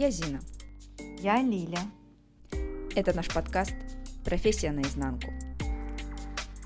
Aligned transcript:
Я 0.00 0.10
Зина. 0.10 0.40
Я 1.18 1.42
Лиля. 1.42 1.80
Это 2.96 3.14
наш 3.14 3.28
подкаст 3.28 3.74
«Профессия 4.24 4.72
наизнанку», 4.72 5.30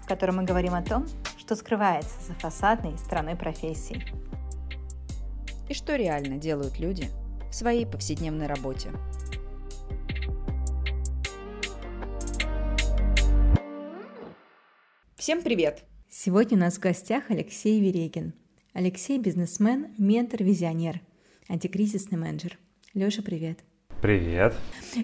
в 0.05 0.07
котором 0.07 0.37
мы 0.37 0.45
говорим 0.45 0.73
о 0.73 0.83
том, 0.85 1.05
что 1.37 1.57
скрывается 1.57 2.15
за 2.29 2.35
фасадной 2.35 2.97
стороной 2.97 3.35
профессии. 3.35 4.01
И 5.69 5.75
что 5.75 5.97
реально 5.97 6.37
делают 6.37 6.79
люди 6.79 7.09
в 7.51 7.55
своей 7.57 7.87
повседневной 7.87 8.47
работе. 8.47 8.93
Всем 15.17 15.43
привет! 15.43 15.83
Сегодня 16.09 16.57
у 16.57 16.61
нас 16.61 16.77
в 16.77 16.79
гостях 16.79 17.33
Алексей 17.33 17.81
Верегин. 17.81 18.33
Алексей– 18.75 19.19
бизнесмен, 19.21 19.93
ментор, 19.99 20.45
визионер, 20.45 21.01
антикризисный 21.49 22.17
менеджер. 22.17 22.61
Лёша, 22.95 23.23
привет! 23.23 23.59
Привет. 24.01 24.55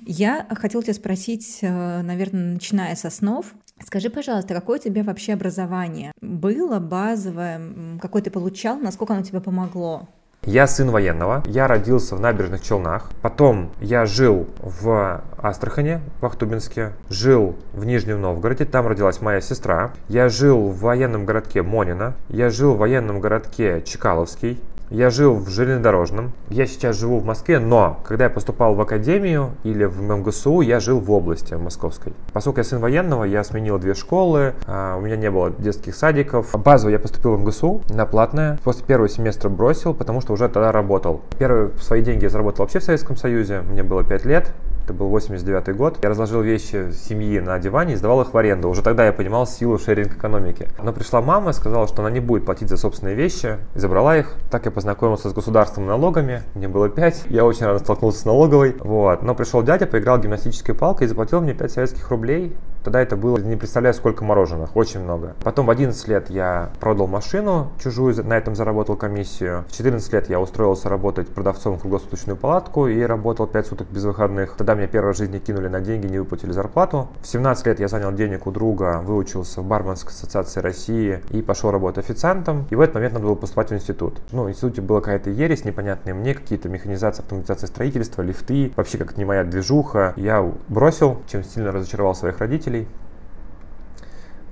Я 0.07 0.47
хотела 0.51 0.81
тебя 0.81 0.95
спросить, 0.95 1.59
э, 1.63 2.03
наверное, 2.03 2.53
начиная 2.55 2.95
с 2.95 3.05
основ, 3.05 3.45
Скажи, 3.85 4.11
пожалуйста, 4.11 4.53
какое 4.53 4.79
у 4.79 4.83
тебя 4.83 5.03
вообще 5.03 5.33
образование? 5.33 6.13
Было 6.21 6.81
базовое? 6.81 7.99
Какое 7.99 8.21
ты 8.21 8.31
получал? 8.31 8.77
Насколько 8.77 9.15
оно 9.15 9.23
тебе 9.23 9.41
помогло? 9.41 10.07
Я 10.47 10.67
сын 10.67 10.91
военного. 10.91 11.43
Я 11.47 11.67
родился 11.67 12.17
в 12.17 12.21
набережных 12.21 12.63
Челнах. 12.63 13.11
Потом 13.21 13.73
я 13.81 14.07
жил 14.07 14.49
в 14.59 15.23
Астрахане, 15.37 16.01
в 16.21 16.27
Ахтубинске. 16.27 16.93
Жил 17.11 17.57
в 17.75 17.85
Нижнем 17.85 18.23
Новгороде. 18.23 18.65
Там 18.65 18.87
родилась 18.87 19.21
моя 19.21 19.43
сестра. 19.43 19.93
Я 20.09 20.31
жил 20.31 20.69
в 20.69 20.81
военном 20.81 21.27
городке 21.27 21.63
Монина. 21.63 22.15
Я 22.29 22.49
жил 22.49 22.75
в 22.75 22.79
военном 22.79 23.21
городке 23.21 23.83
Чекаловский. 23.85 24.59
Я 24.91 25.11
жил 25.11 25.37
в 25.37 25.49
железнодорожном. 25.49 26.33
Я 26.49 26.67
сейчас 26.67 26.99
живу 26.99 27.21
в 27.21 27.25
Москве, 27.25 27.61
но 27.61 28.01
когда 28.05 28.25
я 28.25 28.31
поступал 28.31 28.75
в 28.75 28.81
академию 28.81 29.53
или 29.63 29.85
в 29.85 30.03
МГСУ, 30.03 30.63
я 30.63 30.81
жил 30.81 30.99
в 30.99 31.13
области 31.13 31.55
московской. 31.55 32.13
Поскольку 32.33 32.59
я 32.59 32.65
сын 32.65 32.81
военного, 32.81 33.23
я 33.23 33.45
сменил 33.45 33.79
две 33.79 33.95
школы, 33.95 34.55
а, 34.67 34.97
у 34.97 35.01
меня 35.01 35.15
не 35.15 35.31
было 35.31 35.51
детских 35.51 35.95
садиков. 35.95 36.53
Базово 36.61 36.91
я 36.91 36.99
поступил 36.99 37.37
в 37.37 37.41
МГСУ 37.41 37.83
на 37.91 38.05
платное. 38.05 38.59
После 38.65 38.85
первого 38.85 39.09
семестра 39.09 39.49
бросил, 39.49 39.95
потому 39.95 40.21
что 40.21 40.33
уже 40.33 40.49
тогда 40.49 40.73
работал. 40.73 41.21
Первые 41.39 41.71
свои 41.81 42.03
деньги 42.03 42.25
я 42.25 42.31
заработал 42.31 42.65
вообще 42.65 42.81
в 42.81 42.83
Советском 42.83 43.17
Союзе. 43.17 43.61
Мне 43.61 43.85
было 43.85 44.03
5 44.03 44.25
лет 44.25 44.53
это 44.85 44.95
был 44.95 45.09
89 45.09 45.77
год. 45.77 45.99
Я 46.03 46.11
разложил 46.11 46.41
вещи 46.43 46.93
семьи 46.93 47.39
на 47.41 47.59
диване 47.59 47.95
и 47.95 47.97
сдавал 47.97 48.23
их 48.23 48.33
в 48.33 48.37
аренду. 48.37 48.69
Уже 48.69 48.83
тогда 48.83 49.07
я 49.07 49.13
понимал 49.13 49.47
силу 49.47 49.79
шеринг-экономики. 49.79 50.69
Но 50.83 50.93
пришла 50.93 51.21
мама 51.21 51.51
и 51.51 51.53
сказала, 51.53 51.87
что 51.87 52.03
она 52.03 52.11
не 52.11 52.21
будет 52.21 52.45
платить 52.45 52.69
за 52.69 52.77
собственные 52.77 53.15
вещи, 53.15 53.59
и 53.75 53.79
забрала 53.79 54.17
их. 54.17 54.35
Так 54.51 54.65
я 54.65 54.71
познакомился 54.71 55.31
с 55.31 55.33
государственными 55.33 55.91
налогами. 55.91 56.43
Мне 56.55 56.69
было 56.69 56.89
5. 56.89 57.27
Я 57.29 57.45
очень 57.45 57.67
рано 57.67 57.79
столкнулся 57.79 58.21
с 58.21 58.25
налоговой. 58.25 58.77
Вот. 58.81 59.23
Но 59.23 59.35
пришел 59.35 59.63
дядя, 59.63 59.87
поиграл 59.87 60.19
гимнастической 60.19 60.75
палкой 60.75 61.07
и 61.07 61.09
заплатил 61.09 61.41
мне 61.41 61.55
5 61.55 61.71
советских 61.71 62.11
рублей. 62.11 62.57
Тогда 62.85 63.01
это 63.01 63.17
было, 63.17 63.39
не 63.39 63.57
представляю, 63.57 63.95
сколько 63.95 64.25
мороженых, 64.25 64.77
очень 64.77 65.01
много. 65.01 65.35
Потом 65.45 65.67
в 65.67 65.71
11 65.71 66.09
лет 66.09 66.31
я 66.31 66.71
продал 66.81 67.07
машину 67.07 67.71
чужую, 67.83 68.15
на 68.25 68.37
этом 68.37 68.55
заработал 68.55 68.97
комиссию. 68.97 69.65
В 69.69 69.73
14 69.73 70.13
лет 70.13 70.31
я 70.31 70.41
устроился 70.41 70.89
работать 70.89 71.29
продавцом 71.29 71.77
в 71.77 71.81
круглосуточную 71.81 72.37
палатку 72.37 72.87
и 72.87 73.01
работал 73.03 73.47
5 73.47 73.67
суток 73.67 73.89
без 73.91 74.05
выходных. 74.05 74.55
Тогда 74.57 74.75
меня 74.75 74.87
первый 74.87 75.09
раз 75.09 75.17
в 75.17 75.19
жизни 75.19 75.39
кинули 75.39 75.69
на 75.69 75.81
деньги, 75.81 76.07
не 76.07 76.19
выплатили 76.19 76.53
зарплату. 76.53 77.09
В 77.23 77.27
17 77.27 77.67
лет 77.67 77.81
я 77.81 77.89
занял 77.89 78.13
денег 78.13 78.47
у 78.47 78.51
друга, 78.51 79.01
выучился 79.05 79.61
в 79.61 79.67
Барменской 79.67 80.13
ассоциации 80.13 80.61
России 80.61 81.21
и 81.31 81.43
пошел 81.43 81.71
работать 81.71 82.05
официантом. 82.05 82.67
И 82.71 82.75
в 82.75 82.81
этот 82.81 82.95
момент 82.95 83.15
надо 83.15 83.27
было 83.27 83.35
поступать 83.35 83.71
в 83.71 83.75
институт. 83.75 84.21
Ну, 84.33 84.45
в 84.45 84.51
институте 84.51 84.81
была 84.81 85.01
какая-то 85.01 85.31
ересь 85.31 85.65
непонятная 85.65 86.15
мне, 86.15 86.35
какие-то 86.35 86.69
механизации, 86.69 87.23
автоматизация 87.23 87.67
строительства, 87.67 88.23
лифты, 88.23 88.73
вообще 88.77 88.99
как 88.99 89.17
не 89.17 89.25
моя 89.25 89.45
движуха. 89.45 90.15
Я 90.17 90.51
бросил, 90.69 91.19
чем 91.31 91.45
сильно 91.45 91.73
разочаровал 91.73 92.15
своих 92.15 92.39
родителей 92.39 92.70
родителей. 92.71 92.87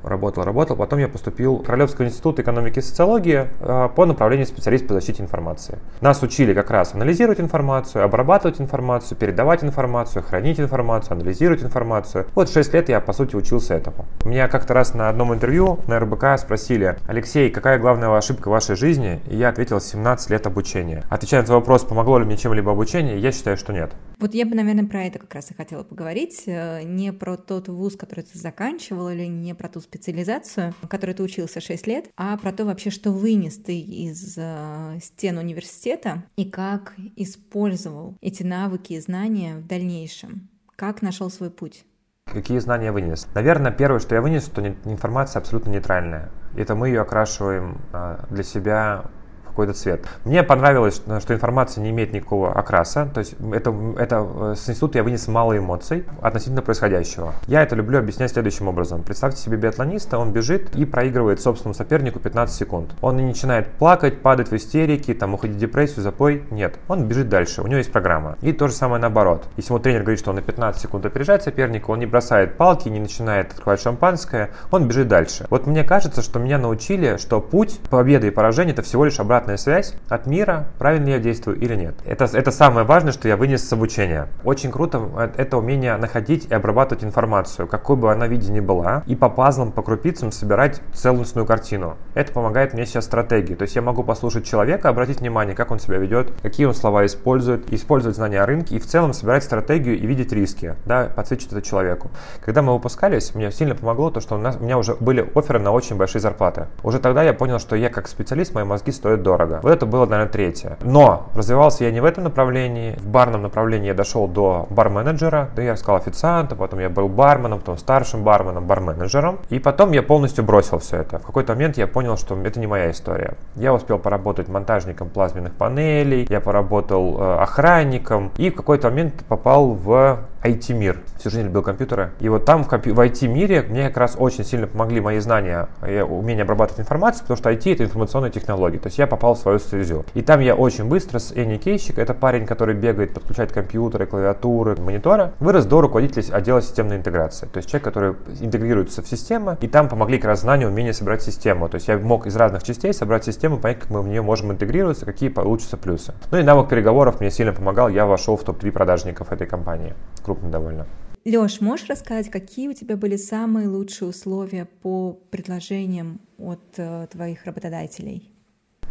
Работал, 0.02 0.44
работал. 0.44 0.76
Потом 0.76 0.98
я 0.98 1.08
поступил 1.08 1.56
в 1.56 1.62
Королевский 1.64 2.06
институт 2.06 2.38
экономики 2.38 2.78
и 2.78 2.82
социологии 2.82 3.48
а, 3.60 3.88
по 3.88 4.06
направлению 4.06 4.46
специалист 4.46 4.86
по 4.86 4.94
защите 4.94 5.22
информации. 5.22 5.78
Нас 6.00 6.22
учили 6.22 6.54
как 6.54 6.70
раз 6.70 6.94
анализировать 6.94 7.40
информацию, 7.40 8.04
обрабатывать 8.04 8.60
информацию, 8.60 9.18
передавать 9.18 9.64
информацию, 9.64 10.22
хранить 10.22 10.60
информацию, 10.60 11.12
анализировать 11.12 11.62
информацию. 11.62 12.26
Вот 12.34 12.50
6 12.50 12.74
лет 12.74 12.88
я, 12.88 13.00
по 13.00 13.12
сути, 13.12 13.36
учился 13.36 13.74
этому. 13.74 14.06
Меня 14.24 14.48
как-то 14.48 14.74
раз 14.74 14.94
на 14.94 15.08
одном 15.08 15.34
интервью 15.34 15.80
на 15.86 15.98
РБК 15.98 16.38
спросили, 16.38 16.96
Алексей, 17.06 17.50
какая 17.50 17.78
главная 17.78 18.16
ошибка 18.16 18.48
в 18.48 18.52
вашей 18.52 18.76
жизни? 18.76 19.20
И 19.28 19.36
я 19.36 19.48
ответил, 19.48 19.80
17 19.80 20.30
лет 20.30 20.46
обучения. 20.46 21.04
Отвечая 21.10 21.40
на 21.40 21.46
твой 21.46 21.58
вопрос, 21.58 21.84
помогло 21.84 22.18
ли 22.18 22.24
мне 22.24 22.36
чем-либо 22.36 22.72
обучение, 22.72 23.18
я 23.18 23.32
считаю, 23.32 23.56
что 23.56 23.72
нет. 23.72 23.92
Вот 24.18 24.34
я 24.34 24.44
бы, 24.46 24.54
наверное, 24.54 24.86
про 24.86 25.04
это 25.04 25.18
как 25.20 25.34
раз 25.34 25.50
и 25.50 25.54
хотела 25.54 25.84
поговорить. 25.84 26.42
Э, 26.46 26.82
не 26.82 27.12
про 27.12 27.36
тот 27.36 27.68
вуз, 27.68 27.96
который 27.96 28.24
ты 28.24 28.36
заканчивал, 28.36 29.10
или 29.10 29.26
не 29.26 29.54
про 29.54 29.68
ту 29.68 29.80
специализацию, 29.88 30.74
в 30.82 30.88
которой 30.88 31.12
ты 31.12 31.22
учился 31.22 31.60
6 31.60 31.86
лет, 31.86 32.10
а 32.16 32.36
про 32.36 32.52
то 32.52 32.64
вообще, 32.64 32.90
что 32.90 33.10
вынес 33.10 33.56
ты 33.56 33.78
из 33.80 34.34
э, 34.36 34.98
стен 35.02 35.38
университета 35.38 36.24
и 36.36 36.44
как 36.44 36.94
использовал 37.16 38.16
эти 38.20 38.42
навыки 38.42 38.92
и 38.92 39.00
знания 39.00 39.56
в 39.56 39.66
дальнейшем. 39.66 40.48
Как 40.76 41.02
нашел 41.02 41.30
свой 41.30 41.50
путь? 41.50 41.84
Какие 42.26 42.58
знания 42.58 42.92
вынес? 42.92 43.26
Наверное, 43.34 43.72
первое, 43.72 44.00
что 44.00 44.14
я 44.14 44.20
вынес, 44.20 44.44
что 44.46 44.66
информация 44.84 45.40
абсолютно 45.40 45.70
нейтральная. 45.70 46.30
Это 46.56 46.74
мы 46.74 46.88
ее 46.88 47.00
окрашиваем 47.00 47.80
а, 47.92 48.26
для 48.30 48.42
себя 48.42 49.10
какой-то 49.58 49.72
цвет. 49.72 50.06
Мне 50.24 50.44
понравилось, 50.44 51.02
что 51.18 51.34
информация 51.34 51.82
не 51.82 51.90
имеет 51.90 52.12
никакого 52.12 52.52
окраса, 52.52 53.10
то 53.12 53.18
есть 53.18 53.34
это, 53.52 53.74
это 53.98 54.24
э, 54.40 54.54
с 54.56 54.70
института 54.70 54.98
я 54.98 55.02
вынес 55.02 55.26
мало 55.26 55.58
эмоций 55.58 56.04
относительно 56.22 56.62
происходящего. 56.62 57.34
Я 57.48 57.64
это 57.64 57.74
люблю 57.74 57.98
объяснять 57.98 58.30
следующим 58.30 58.68
образом. 58.68 59.02
Представьте 59.02 59.40
себе 59.42 59.56
биатлониста, 59.56 60.16
он 60.18 60.32
бежит 60.32 60.76
и 60.76 60.84
проигрывает 60.84 61.40
собственному 61.40 61.74
сопернику 61.74 62.20
15 62.20 62.54
секунд. 62.54 62.90
Он 63.00 63.16
не 63.16 63.24
начинает 63.24 63.66
плакать, 63.66 64.20
падать 64.22 64.48
в 64.48 64.54
истерике, 64.54 65.12
там, 65.12 65.34
уходить 65.34 65.56
в 65.56 65.58
депрессию, 65.58 66.02
запой. 66.02 66.44
Нет, 66.52 66.76
он 66.86 67.08
бежит 67.08 67.28
дальше, 67.28 67.62
у 67.62 67.66
него 67.66 67.78
есть 67.78 67.90
программа. 67.90 68.38
И 68.42 68.52
то 68.52 68.68
же 68.68 68.74
самое 68.74 69.00
наоборот. 69.00 69.44
Если 69.56 69.72
ему 69.72 69.82
тренер 69.82 70.02
говорит, 70.02 70.20
что 70.20 70.30
он 70.30 70.36
на 70.36 70.42
15 70.42 70.80
секунд 70.80 71.04
опережает 71.04 71.42
соперника, 71.42 71.90
он 71.90 71.98
не 71.98 72.06
бросает 72.06 72.56
палки, 72.56 72.88
не 72.88 73.00
начинает 73.00 73.50
открывать 73.50 73.80
шампанское, 73.80 74.50
он 74.70 74.86
бежит 74.86 75.08
дальше. 75.08 75.48
Вот 75.50 75.66
мне 75.66 75.82
кажется, 75.82 76.22
что 76.22 76.38
меня 76.38 76.58
научили, 76.58 77.16
что 77.16 77.40
путь 77.40 77.80
победы 77.90 78.28
и 78.28 78.30
поражения 78.30 78.70
это 78.70 78.82
всего 78.82 79.04
лишь 79.04 79.18
обратная 79.48 79.56
связь 79.56 79.94
от 80.08 80.26
мира, 80.26 80.66
правильно 80.78 81.08
я 81.10 81.18
действую 81.18 81.58
или 81.58 81.74
нет. 81.74 81.94
Это, 82.04 82.24
это 82.24 82.50
самое 82.50 82.86
важное, 82.86 83.12
что 83.12 83.28
я 83.28 83.36
вынес 83.36 83.66
с 83.66 83.72
обучения. 83.72 84.28
Очень 84.44 84.70
круто 84.70 85.00
это 85.36 85.56
умение 85.56 85.96
находить 85.96 86.46
и 86.50 86.54
обрабатывать 86.54 87.02
информацию, 87.04 87.66
какой 87.66 87.96
бы 87.96 88.12
она 88.12 88.26
виде 88.26 88.52
ни 88.52 88.60
была, 88.60 89.02
и 89.06 89.16
по 89.16 89.30
пазлам, 89.30 89.72
по 89.72 89.82
крупицам 89.82 90.32
собирать 90.32 90.82
целостную 90.92 91.46
картину. 91.46 91.96
Это 92.14 92.32
помогает 92.32 92.74
мне 92.74 92.84
сейчас 92.84 93.06
стратегии. 93.06 93.54
То 93.54 93.62
есть 93.62 93.74
я 93.76 93.82
могу 93.82 94.04
послушать 94.04 94.44
человека, 94.44 94.90
обратить 94.90 95.20
внимание, 95.20 95.54
как 95.54 95.70
он 95.70 95.78
себя 95.78 95.96
ведет, 95.96 96.32
какие 96.42 96.66
он 96.66 96.74
слова 96.74 97.06
использует, 97.06 97.72
использовать 97.72 98.16
знания 98.16 98.42
о 98.42 98.46
рынке 98.46 98.76
и 98.76 98.78
в 98.78 98.86
целом 98.86 99.14
собирать 99.14 99.44
стратегию 99.44 99.98
и 99.98 100.06
видеть 100.06 100.32
риски, 100.32 100.76
да, 100.84 101.04
подсвечивать 101.04 101.52
это 101.52 101.62
человеку. 101.62 102.10
Когда 102.44 102.60
мы 102.62 102.74
выпускались, 102.74 103.34
мне 103.34 103.50
сильно 103.50 103.74
помогло 103.74 104.10
то, 104.10 104.20
что 104.20 104.34
у, 104.34 104.38
нас, 104.38 104.56
у 104.60 104.64
меня 104.64 104.76
уже 104.76 104.94
были 104.94 105.26
оферы 105.34 105.58
на 105.58 105.72
очень 105.72 105.96
большие 105.96 106.20
зарплаты. 106.20 106.66
Уже 106.82 106.98
тогда 106.98 107.22
я 107.22 107.32
понял, 107.32 107.58
что 107.58 107.76
я 107.76 107.88
как 107.88 108.08
специалист, 108.08 108.54
мои 108.54 108.64
мозги 108.64 108.92
стоят 108.92 109.22
дорого 109.22 109.37
дорого. 109.38 109.60
Вот 109.62 109.72
это 109.72 109.86
было, 109.86 110.06
наверное, 110.06 110.30
третье. 110.30 110.76
Но 110.82 111.28
развивался 111.34 111.84
я 111.84 111.90
не 111.90 112.00
в 112.00 112.04
этом 112.04 112.24
направлении. 112.24 112.96
В 112.98 113.06
барном 113.06 113.42
направлении 113.42 113.88
я 113.88 113.94
дошел 113.94 114.26
до 114.26 114.66
бар-менеджера. 114.70 115.50
Да 115.54 115.62
я 115.62 115.76
сказал 115.76 115.96
официанта, 115.96 116.56
потом 116.56 116.80
я 116.80 116.90
был 116.90 117.08
барменом, 117.08 117.60
потом 117.60 117.78
старшим 117.78 118.24
барменом, 118.24 118.66
бар-менеджером. 118.66 119.38
И 119.50 119.58
потом 119.58 119.92
я 119.92 120.02
полностью 120.02 120.44
бросил 120.44 120.78
все 120.78 120.98
это. 120.98 121.18
В 121.18 121.26
какой-то 121.26 121.54
момент 121.54 121.76
я 121.76 121.86
понял, 121.86 122.16
что 122.16 122.36
это 122.42 122.60
не 122.60 122.66
моя 122.66 122.90
история. 122.90 123.34
Я 123.56 123.72
успел 123.72 123.98
поработать 123.98 124.48
монтажником 124.48 125.08
плазменных 125.08 125.54
панелей, 125.54 126.26
я 126.28 126.40
поработал 126.40 127.18
э, 127.18 127.38
охранником 127.40 128.32
и 128.36 128.50
в 128.50 128.54
какой-то 128.54 128.90
момент 128.90 129.14
попал 129.28 129.72
в 129.72 130.18
IT-мир. 130.42 131.00
Всю 131.18 131.30
жизнь 131.30 131.46
любил 131.46 131.62
компьютеры. 131.62 132.12
И 132.20 132.28
вот 132.28 132.44
там 132.44 132.64
в, 132.64 132.68
компью- 132.68 132.94
в 132.94 133.00
IT-мире 133.00 133.62
мне 133.62 133.88
как 133.88 133.96
раз 133.96 134.16
очень 134.18 134.44
сильно 134.44 134.66
помогли 134.66 135.00
мои 135.00 135.18
знания 135.18 135.68
и 135.86 136.00
умение 136.00 136.42
обрабатывать 136.42 136.80
информацию, 136.80 137.22
потому 137.22 137.36
что 137.36 137.50
IT 137.50 137.72
это 137.74 137.84
информационные 137.84 138.30
технологии. 138.30 138.78
То 138.78 138.86
есть 138.86 138.98
я 138.98 139.06
попал 139.06 139.17
в 139.22 139.38
свою 139.38 139.58
стезю. 139.58 140.04
И 140.14 140.22
там 140.22 140.40
я 140.40 140.54
очень 140.54 140.84
быстро 140.84 141.18
с 141.18 141.32
Энни 141.32 141.56
Кейщик, 141.56 141.98
это 141.98 142.14
парень, 142.14 142.46
который 142.46 142.74
бегает, 142.74 143.14
подключает 143.14 143.52
компьютеры, 143.52 144.06
клавиатуры, 144.06 144.76
мониторы, 144.76 145.32
вырос 145.40 145.66
до 145.66 145.80
руководителя 145.80 146.24
отдела 146.34 146.62
системной 146.62 146.96
интеграции. 146.96 147.46
То 147.46 147.58
есть 147.58 147.68
человек, 147.68 147.84
который 147.84 148.14
интегрируется 148.40 149.02
в 149.02 149.08
систему, 149.08 149.56
и 149.60 149.68
там 149.68 149.88
помогли 149.88 150.18
как 150.18 150.26
раз 150.26 150.40
знания, 150.40 150.66
умение 150.66 150.92
собрать 150.92 151.22
систему. 151.22 151.68
То 151.68 151.76
есть 151.76 151.88
я 151.88 151.98
мог 151.98 152.26
из 152.26 152.36
разных 152.36 152.62
частей 152.62 152.92
собрать 152.92 153.24
систему, 153.24 153.58
понять, 153.58 153.80
как 153.80 153.90
мы 153.90 154.02
в 154.02 154.08
нее 154.08 154.22
можем 154.22 154.52
интегрироваться, 154.52 155.04
какие 155.04 155.28
получатся 155.28 155.76
плюсы. 155.76 156.14
Ну 156.30 156.38
и 156.38 156.42
навык 156.42 156.68
переговоров 156.68 157.20
мне 157.20 157.30
сильно 157.30 157.52
помогал, 157.52 157.88
я 157.88 158.06
вошел 158.06 158.36
в 158.36 158.44
топ-3 158.44 158.70
продажников 158.70 159.32
этой 159.32 159.46
компании 159.46 159.94
крупно 160.28 160.50
довольно. 160.50 160.86
Леш, 161.24 161.60
можешь 161.60 161.88
рассказать, 161.88 162.30
какие 162.30 162.68
у 162.68 162.72
тебя 162.72 162.96
были 162.96 163.16
самые 163.16 163.68
лучшие 163.68 164.08
условия 164.08 164.66
по 164.82 165.18
предложениям 165.30 166.20
от 166.38 166.62
э, 166.76 167.06
твоих 167.10 167.44
работодателей? 167.44 168.32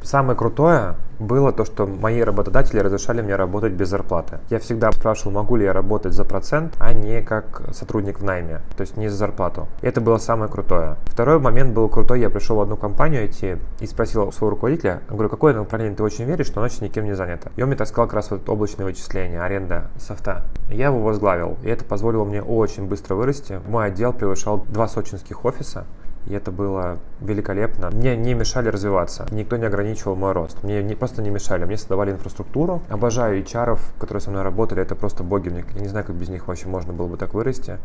Самое 0.08 0.38
крутое 0.38 0.96
было 1.20 1.52
то, 1.52 1.66
что 1.66 1.86
мои 1.86 2.22
работодатели 2.22 2.80
разрешали 2.80 3.22
мне 3.22 3.36
работать 3.36 3.74
без 3.74 3.90
зарплаты. 3.90 4.40
Я 4.50 4.60
всегда 4.60 4.90
спрашивал, 4.94 5.34
могу 5.34 5.58
ли 5.58 5.66
я 5.66 5.74
работать 5.74 6.14
за 6.14 6.24
процент, 6.24 6.76
а 6.80 6.94
не 6.94 7.22
как 7.22 7.64
сотрудник 7.74 8.22
в 8.22 8.24
найме, 8.24 8.62
то 8.78 8.82
есть 8.82 8.96
не 8.96 9.10
за 9.10 9.18
зарплату. 9.18 9.68
Это 9.82 10.00
было 10.00 10.18
самое 10.18 10.50
крутое. 10.50 10.96
Второй 11.08 11.40
момент 11.40 11.74
был 11.74 11.90
крутой, 11.90 12.22
я 12.22 12.30
пришел 12.30 12.56
в 12.56 12.62
одну 12.62 12.78
компанию 12.78 13.28
IT 13.28 13.60
и 13.82 13.86
спросил 13.86 14.26
у 14.26 14.32
своего 14.32 14.52
руководителя, 14.52 15.02
говорю, 15.10 15.28
какое 15.28 15.54
направление 15.54 15.98
ты 15.98 16.04
очень 16.04 16.24
веришь, 16.24 16.48
что 16.48 16.62
оно 16.62 16.70
никем 16.80 17.04
не 17.04 17.14
занято. 17.14 17.52
И 17.58 17.62
он 17.62 17.68
мне 17.68 17.76
так 17.76 17.90
сказал 17.90 18.06
как 18.06 18.14
раз 18.14 18.32
вот 18.32 18.48
облачные 18.48 18.86
вычисления, 18.86 19.42
аренда 19.42 19.90
софта. 20.00 20.46
Я 20.70 20.86
его 20.86 21.02
возглавил, 21.02 21.58
и 21.64 21.68
это 21.68 21.84
позволило 21.84 22.24
мне 22.24 22.42
очень 22.42 22.88
быстро 22.88 23.16
вырасти. 23.16 23.60
Мой 23.68 23.88
отдел 23.88 24.14
превышал 24.14 24.64
два 24.70 24.88
сочинских 24.88 25.44
офиса, 25.44 25.86
и 26.28 26.34
это 26.34 26.52
было 26.52 26.98
великолепно. 27.22 27.90
Мне 27.92 28.16
не 28.16 28.34
мешали 28.34 28.70
развиваться, 28.70 29.26
никто 29.32 29.58
не 29.58 29.66
ограничивал 29.66 30.16
мой 30.16 30.34
рост. 30.34 30.64
Мне 30.64 30.84
не, 30.84 30.96
просто 30.96 31.22
не 31.22 31.30
мешали, 31.30 31.66
мне 31.66 31.78
создавали 31.78 32.12
инфраструктуру. 32.12 32.82
Обожаю 32.90 33.42
HR, 33.44 33.80
которые 34.00 34.22
со 34.22 34.30
мной 34.30 34.44
работали, 34.44 34.82
это 34.82 34.96
просто 34.96 35.24
боги. 35.24 35.48
Я 35.76 35.82
не 35.82 35.88
знаю, 35.88 36.06
как 36.06 36.16
без 36.16 36.30
них 36.30 36.48
вообще 36.48 36.68
можно 36.68 36.94
было 36.94 37.08
бы 37.08 37.18
так 37.18 37.34
вырасти. 37.34 37.78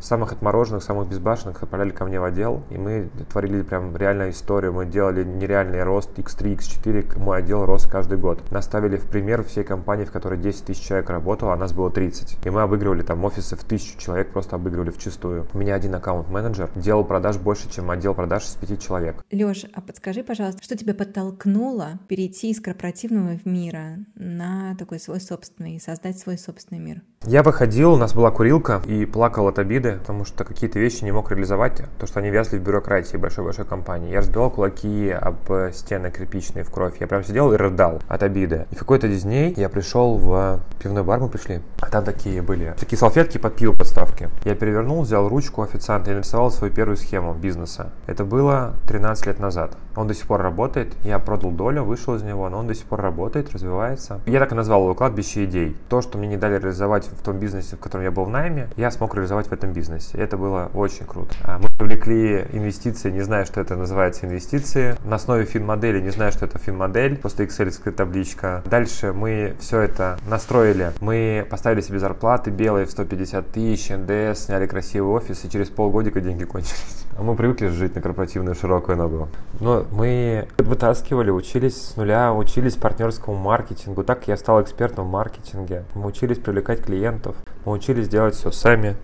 Самых 0.00 0.32
отмороженных, 0.32 0.82
самых 0.82 1.08
безбашенных 1.08 1.62
отправляли 1.62 1.90
ко 1.90 2.06
мне 2.06 2.18
в 2.18 2.24
отдел, 2.24 2.62
и 2.70 2.78
мы 2.78 3.10
творили 3.30 3.62
прям 3.62 3.94
реальную 3.96 4.30
историю. 4.30 4.72
Мы 4.72 4.86
делали 4.86 5.24
нереальный 5.24 5.82
рост 5.82 6.10
X3, 6.16 6.56
X4, 6.56 7.18
мой 7.18 7.38
отдел 7.38 7.66
рос 7.66 7.86
каждый 7.86 8.16
год. 8.16 8.50
Наставили 8.50 8.96
в 8.96 9.06
пример 9.06 9.44
всей 9.44 9.62
компании, 9.62 10.06
в 10.06 10.10
которой 10.10 10.38
10 10.38 10.64
тысяч 10.64 10.82
человек 10.82 11.10
работало, 11.10 11.52
а 11.52 11.56
нас 11.56 11.72
было 11.72 11.90
30. 11.90 12.46
И 12.46 12.50
мы 12.50 12.62
обыгрывали 12.62 13.02
там 13.02 13.22
офисы 13.24 13.56
в 13.56 13.64
тысячу 13.64 13.98
человек, 13.98 14.32
просто 14.32 14.56
обыгрывали 14.56 14.90
в 14.90 14.98
чистую. 14.98 15.46
У 15.52 15.58
меня 15.58 15.74
один 15.74 15.94
аккаунт-менеджер 15.94 16.70
делал 16.74 17.04
продаж 17.04 17.36
больше, 17.36 17.70
чем 17.70 17.90
отдел 17.90 18.14
продаж 18.14 18.44
из 18.44 18.54
пяти 18.54 18.78
человек. 18.78 19.22
Леш, 19.30 19.66
а 19.74 19.80
подскажи, 19.82 20.22
пожалуйста, 20.22 20.62
что 20.62 20.76
тебя 20.76 20.94
подтолкнуло 20.94 21.98
перейти 22.08 22.50
из 22.50 22.60
корпоративного 22.60 23.38
мира 23.44 23.98
на 24.14 24.74
такой 24.78 24.98
свой 24.98 25.20
собственный, 25.20 25.78
создать 25.78 26.18
свой 26.18 26.38
собственный 26.38 26.80
мир? 26.80 27.02
Я 27.26 27.42
выходил, 27.42 27.92
у 27.92 27.96
нас 27.98 28.14
была 28.14 28.30
курилка 28.30 28.80
и 28.86 29.04
плакал 29.04 29.48
от 29.48 29.58
обиды, 29.58 29.89
потому 29.98 30.24
что 30.24 30.44
какие-то 30.44 30.78
вещи 30.78 31.04
не 31.04 31.12
мог 31.12 31.30
реализовать, 31.30 31.82
то, 31.98 32.06
что 32.06 32.20
они 32.20 32.30
вязли 32.30 32.58
в 32.58 32.62
бюрократии 32.62 33.16
большой-большой 33.16 33.64
компании. 33.64 34.10
Я 34.10 34.18
разбивал 34.18 34.50
кулаки 34.50 35.10
об 35.10 35.36
стены 35.72 36.10
кирпичные 36.10 36.64
в 36.64 36.70
кровь. 36.70 37.00
Я 37.00 37.06
прям 37.06 37.24
сидел 37.24 37.52
и 37.52 37.56
рыдал 37.56 38.00
от 38.08 38.22
обиды. 38.22 38.66
И 38.70 38.74
в 38.74 38.78
какой-то 38.78 39.06
из 39.06 39.22
дней 39.22 39.54
я 39.56 39.68
пришел 39.68 40.16
в 40.16 40.60
пивной 40.82 41.02
бар, 41.02 41.20
мы 41.20 41.28
пришли, 41.28 41.60
а 41.80 41.86
там 41.86 42.04
такие 42.04 42.42
были, 42.42 42.74
такие 42.78 42.98
салфетки 42.98 43.38
под 43.38 43.56
пиво 43.56 43.72
подставки. 43.72 44.28
Я 44.44 44.54
перевернул, 44.54 45.02
взял 45.02 45.28
ручку 45.28 45.62
официанта 45.62 46.10
и 46.10 46.14
нарисовал 46.14 46.50
свою 46.50 46.72
первую 46.72 46.96
схему 46.96 47.34
бизнеса. 47.34 47.90
Это 48.06 48.24
было 48.24 48.74
13 48.86 49.26
лет 49.26 49.38
назад. 49.38 49.76
Он 49.96 50.06
до 50.06 50.14
сих 50.14 50.26
пор 50.26 50.40
работает. 50.42 50.94
Я 51.04 51.18
продал 51.18 51.50
долю, 51.50 51.84
вышел 51.84 52.14
из 52.14 52.22
него, 52.22 52.48
но 52.48 52.58
он 52.58 52.66
до 52.66 52.74
сих 52.74 52.84
пор 52.84 53.00
работает, 53.00 53.52
развивается. 53.52 54.20
Я 54.26 54.38
так 54.38 54.52
и 54.52 54.54
назвал 54.54 54.82
его 54.84 54.94
кладбище 54.94 55.44
идей. 55.44 55.76
То, 55.88 56.00
что 56.00 56.18
мне 56.18 56.28
не 56.28 56.36
дали 56.36 56.58
реализовать 56.58 57.06
в 57.06 57.22
том 57.22 57.38
бизнесе, 57.38 57.76
в 57.76 57.80
котором 57.80 58.04
я 58.04 58.10
был 58.10 58.24
в 58.24 58.30
найме, 58.30 58.68
я 58.76 58.90
смог 58.90 59.14
реализовать 59.14 59.48
в 59.48 59.52
этом 59.52 59.72
бизнесе. 59.72 59.79
Это 60.14 60.36
было 60.36 60.70
очень 60.74 61.06
круто. 61.06 61.34
А 61.44 61.58
мы 61.58 61.68
привлекли 61.78 62.46
инвестиции, 62.52 63.10
не 63.10 63.22
зная, 63.22 63.44
что 63.44 63.60
это 63.60 63.76
называется 63.76 64.26
инвестиции. 64.26 64.96
На 65.04 65.16
основе 65.16 65.44
фин-модели, 65.44 66.00
не 66.00 66.10
зная, 66.10 66.30
что 66.30 66.46
это 66.46 66.58
фин-модель, 66.58 67.16
просто 67.16 67.44
excel 67.44 67.70
табличка. 67.92 68.62
Дальше 68.66 69.12
мы 69.12 69.54
все 69.60 69.80
это 69.80 70.18
настроили. 70.28 70.92
Мы 71.00 71.46
поставили 71.48 71.80
себе 71.80 71.98
зарплаты 71.98 72.50
белые 72.50 72.86
в 72.86 72.90
150 72.90 73.50
тысяч, 73.50 73.90
НДС, 73.90 74.46
сняли 74.46 74.66
красивый 74.66 75.12
офис, 75.14 75.44
и 75.44 75.50
через 75.50 75.68
полгодика 75.68 76.20
деньги 76.20 76.44
кончились. 76.44 77.06
А 77.18 77.22
мы 77.22 77.34
привыкли 77.34 77.66
жить 77.66 77.94
на 77.94 78.00
корпоративную 78.00 78.54
широкую 78.54 78.96
ногу. 78.96 79.28
Но 79.60 79.84
мы 79.92 80.48
вытаскивали, 80.56 81.30
учились 81.30 81.76
с 81.76 81.96
нуля, 81.96 82.32
учились 82.32 82.76
партнерскому 82.76 83.36
маркетингу. 83.36 84.04
Так 84.04 84.26
я 84.26 84.38
стал 84.38 84.62
экспертом 84.62 85.06
в 85.06 85.10
маркетинге. 85.10 85.84
Мы 85.94 86.06
учились 86.06 86.38
привлекать 86.38 86.82
клиентов, 86.82 87.36
мы 87.66 87.72
учились 87.72 88.08
делать 88.08 88.34
все 88.34 88.50
сами. 88.50 88.96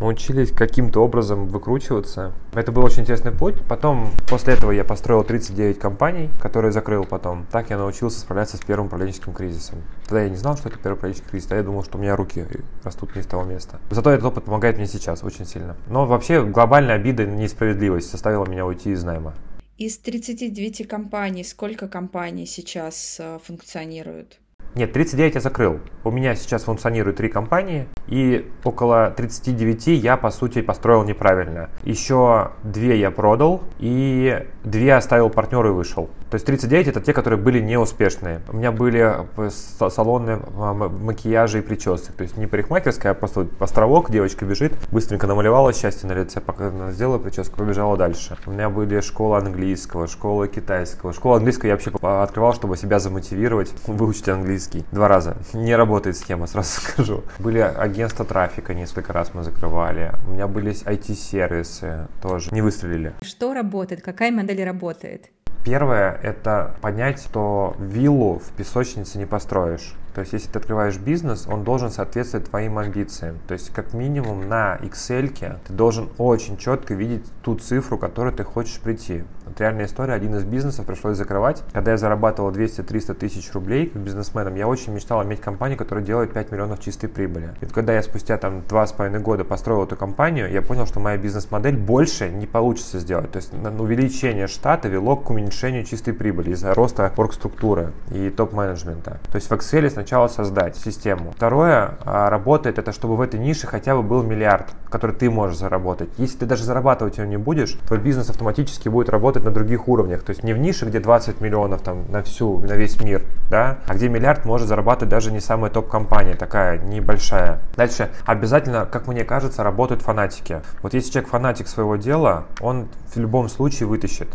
Мы 0.00 0.06
учились 0.06 0.52
каким-то 0.52 1.02
образом 1.02 1.48
выкручиваться. 1.48 2.32
Это 2.52 2.70
был 2.70 2.84
очень 2.84 3.02
интересный 3.02 3.32
путь. 3.32 3.56
Потом, 3.68 4.12
после 4.28 4.54
этого 4.54 4.70
я 4.70 4.84
построил 4.84 5.24
39 5.24 5.78
компаний, 5.78 6.30
которые 6.40 6.70
закрыл 6.70 7.04
потом. 7.04 7.46
Так 7.50 7.70
я 7.70 7.78
научился 7.78 8.20
справляться 8.20 8.56
с 8.56 8.60
первым 8.60 8.86
управленческим 8.86 9.32
кризисом. 9.32 9.82
Тогда 10.04 10.22
я 10.22 10.28
не 10.28 10.36
знал, 10.36 10.56
что 10.56 10.68
это 10.68 10.78
первый 10.78 10.94
управленческий 10.98 11.30
кризис, 11.30 11.50
а 11.50 11.56
я 11.56 11.64
думал, 11.64 11.82
что 11.82 11.98
у 11.98 12.00
меня 12.00 12.14
руки 12.14 12.46
растут 12.84 13.16
не 13.16 13.22
с 13.22 13.26
того 13.26 13.42
места. 13.42 13.80
Зато 13.90 14.10
этот 14.10 14.26
опыт 14.26 14.44
помогает 14.44 14.76
мне 14.76 14.86
сейчас 14.86 15.24
очень 15.24 15.46
сильно. 15.46 15.76
Но 15.88 16.06
вообще 16.06 16.44
глобальная 16.44 16.94
обида 16.94 17.24
и 17.24 17.26
несправедливость 17.26 18.12
заставила 18.12 18.46
меня 18.46 18.66
уйти 18.66 18.92
из 18.92 19.02
найма. 19.02 19.34
Из 19.78 19.98
39 19.98 20.88
компаний 20.88 21.44
сколько 21.44 21.88
компаний 21.88 22.46
сейчас 22.46 23.16
э, 23.20 23.38
функционируют? 23.44 24.38
Нет, 24.74 24.92
39 24.92 25.34
я 25.34 25.40
закрыл. 25.40 25.80
У 26.04 26.10
меня 26.10 26.34
сейчас 26.34 26.64
функционирует 26.64 27.16
три 27.16 27.28
компании, 27.28 27.88
и 28.06 28.50
около 28.64 29.10
39 29.10 29.88
я, 29.88 30.16
по 30.16 30.30
сути, 30.30 30.62
построил 30.62 31.04
неправильно. 31.04 31.70
Еще 31.84 32.52
две 32.62 32.98
я 32.98 33.10
продал, 33.10 33.62
и 33.78 34.46
две 34.70 34.94
оставил 34.94 35.30
партнеру 35.30 35.70
и 35.70 35.72
вышел. 35.72 36.10
То 36.30 36.34
есть 36.34 36.46
39 36.46 36.88
это 36.88 37.00
те, 37.00 37.12
которые 37.12 37.40
были 37.40 37.60
неуспешные. 37.60 38.40
У 38.48 38.56
меня 38.56 38.70
были 38.70 39.16
э, 39.36 39.50
салоны 39.50 40.40
а, 40.56 40.74
макияжа 40.74 41.58
и 41.58 41.60
причесок. 41.62 42.14
То 42.14 42.22
есть 42.22 42.36
не 42.36 42.46
парикмахерская, 42.46 43.12
а 43.12 43.14
просто 43.14 43.46
островок, 43.58 44.10
девочка 44.10 44.44
бежит, 44.44 44.72
быстренько 44.90 45.26
намалевала 45.26 45.72
счастье 45.72 46.08
на 46.08 46.12
лице, 46.12 46.40
пока 46.40 46.70
сделала 46.90 47.18
прическу, 47.18 47.56
побежала 47.56 47.96
дальше. 47.96 48.36
У 48.46 48.50
меня 48.50 48.68
были 48.68 49.00
школа 49.00 49.38
английского, 49.38 50.06
школа 50.06 50.48
китайского. 50.48 51.12
Школа 51.12 51.36
английского 51.36 51.68
я 51.68 51.74
вообще 51.74 51.90
открывал, 52.02 52.52
чтобы 52.52 52.76
себя 52.76 52.98
замотивировать, 52.98 53.72
выучить 53.86 54.28
английский. 54.28 54.84
Два 54.92 55.08
раза. 55.08 55.36
Не 55.54 55.74
работает 55.76 56.16
схема, 56.16 56.46
сразу 56.46 56.68
скажу. 56.80 57.22
Были 57.38 57.58
агентства 57.58 58.24
трафика, 58.24 58.74
несколько 58.74 59.12
раз 59.12 59.32
мы 59.32 59.44
закрывали. 59.44 60.12
У 60.26 60.32
меня 60.32 60.46
были 60.46 60.72
IT-сервисы, 60.72 62.08
тоже 62.20 62.50
не 62.52 62.60
выстрелили. 62.60 63.14
Что 63.22 63.54
работает? 63.54 64.02
Какая 64.02 64.30
модель 64.30 64.57
работает? 64.64 65.30
Первое– 65.64 66.18
это 66.22 66.74
понять, 66.80 67.20
что 67.20 67.76
виллу 67.78 68.38
в 68.38 68.50
песочнице 68.52 69.18
не 69.18 69.26
построишь. 69.26 69.94
То 70.14 70.20
есть, 70.20 70.32
если 70.32 70.50
ты 70.50 70.58
открываешь 70.58 70.98
бизнес, 70.98 71.46
он 71.48 71.64
должен 71.64 71.90
соответствовать 71.90 72.48
твоим 72.48 72.78
амбициям. 72.78 73.38
То 73.46 73.54
есть, 73.54 73.72
как 73.72 73.94
минимум 73.94 74.48
на 74.48 74.76
Excel 74.76 75.28
ты 75.66 75.72
должен 75.72 76.08
очень 76.18 76.56
четко 76.56 76.94
видеть 76.94 77.24
ту 77.42 77.54
цифру, 77.56 77.98
к 77.98 78.00
которой 78.00 78.32
ты 78.32 78.44
хочешь 78.44 78.80
прийти. 78.80 79.24
Вот 79.46 79.60
реальная 79.60 79.86
история, 79.86 80.14
один 80.14 80.34
из 80.36 80.44
бизнесов 80.44 80.86
пришлось 80.86 81.16
закрывать. 81.16 81.62
Когда 81.72 81.92
я 81.92 81.96
зарабатывал 81.96 82.50
200-300 82.50 83.14
тысяч 83.14 83.52
рублей 83.52 83.86
как 83.86 84.02
бизнесменом, 84.02 84.54
я 84.56 84.68
очень 84.68 84.92
мечтал 84.92 85.22
иметь 85.24 85.40
компанию, 85.40 85.78
которая 85.78 86.04
делает 86.04 86.32
5 86.32 86.52
миллионов 86.52 86.80
чистой 86.80 87.08
прибыли. 87.08 87.54
И 87.60 87.66
когда 87.66 87.94
я 87.94 88.02
спустя 88.02 88.36
там 88.36 88.60
2,5 88.68 89.18
года 89.20 89.44
построил 89.44 89.84
эту 89.84 89.96
компанию, 89.96 90.50
я 90.50 90.62
понял, 90.62 90.86
что 90.86 91.00
моя 91.00 91.16
бизнес-модель 91.16 91.76
больше 91.76 92.28
не 92.28 92.46
получится 92.46 92.98
сделать. 92.98 93.32
То 93.32 93.38
есть 93.38 93.52
увеличение 93.52 94.46
штата 94.46 94.88
вело 94.88 95.16
к 95.16 95.30
уменьшению 95.30 95.84
чистой 95.84 96.12
прибыли 96.12 96.52
из-за 96.52 96.74
роста 96.74 97.12
оргструктуры 97.16 97.92
и 98.10 98.30
топ-менеджмента. 98.30 99.20
То 99.30 99.36
есть 99.36 99.50
в 99.50 99.52
Excel 99.52 99.86
сначала 99.98 100.28
создать 100.28 100.76
систему. 100.76 101.32
Второе, 101.34 101.96
а, 102.04 102.30
работает 102.30 102.78
это, 102.78 102.92
чтобы 102.92 103.16
в 103.16 103.20
этой 103.20 103.40
нише 103.40 103.66
хотя 103.66 103.96
бы 103.96 104.02
был 104.04 104.22
миллиард, 104.22 104.68
который 104.88 105.16
ты 105.16 105.28
можешь 105.28 105.58
заработать. 105.58 106.08
Если 106.18 106.38
ты 106.38 106.46
даже 106.46 106.62
зарабатывать 106.62 107.18
его 107.18 107.26
не 107.26 107.36
будешь, 107.36 107.72
твой 107.88 107.98
бизнес 107.98 108.30
автоматически 108.30 108.88
будет 108.88 109.08
работать 109.08 109.42
на 109.42 109.50
других 109.50 109.88
уровнях. 109.88 110.22
То 110.22 110.30
есть 110.30 110.44
не 110.44 110.52
в 110.52 110.58
нише, 110.58 110.86
где 110.86 111.00
20 111.00 111.40
миллионов 111.40 111.82
там 111.82 112.04
на 112.12 112.22
всю, 112.22 112.60
на 112.60 112.74
весь 112.74 113.02
мир, 113.02 113.24
да, 113.50 113.78
а 113.88 113.94
где 113.94 114.08
миллиард 114.08 114.44
может 114.44 114.68
зарабатывать 114.68 115.10
даже 115.10 115.32
не 115.32 115.40
самая 115.40 115.68
топ-компания, 115.72 116.34
такая 116.34 116.78
небольшая. 116.78 117.58
Дальше 117.76 118.08
обязательно, 118.24 118.86
как 118.86 119.08
мне 119.08 119.24
кажется, 119.24 119.64
работают 119.64 120.02
фанатики. 120.02 120.62
Вот 120.80 120.94
если 120.94 121.10
человек 121.10 121.30
фанатик 121.30 121.66
своего 121.66 121.96
дела, 121.96 122.44
он 122.60 122.86
в 123.12 123.16
любом 123.16 123.48
случае 123.48 123.88
вытащит 123.88 124.28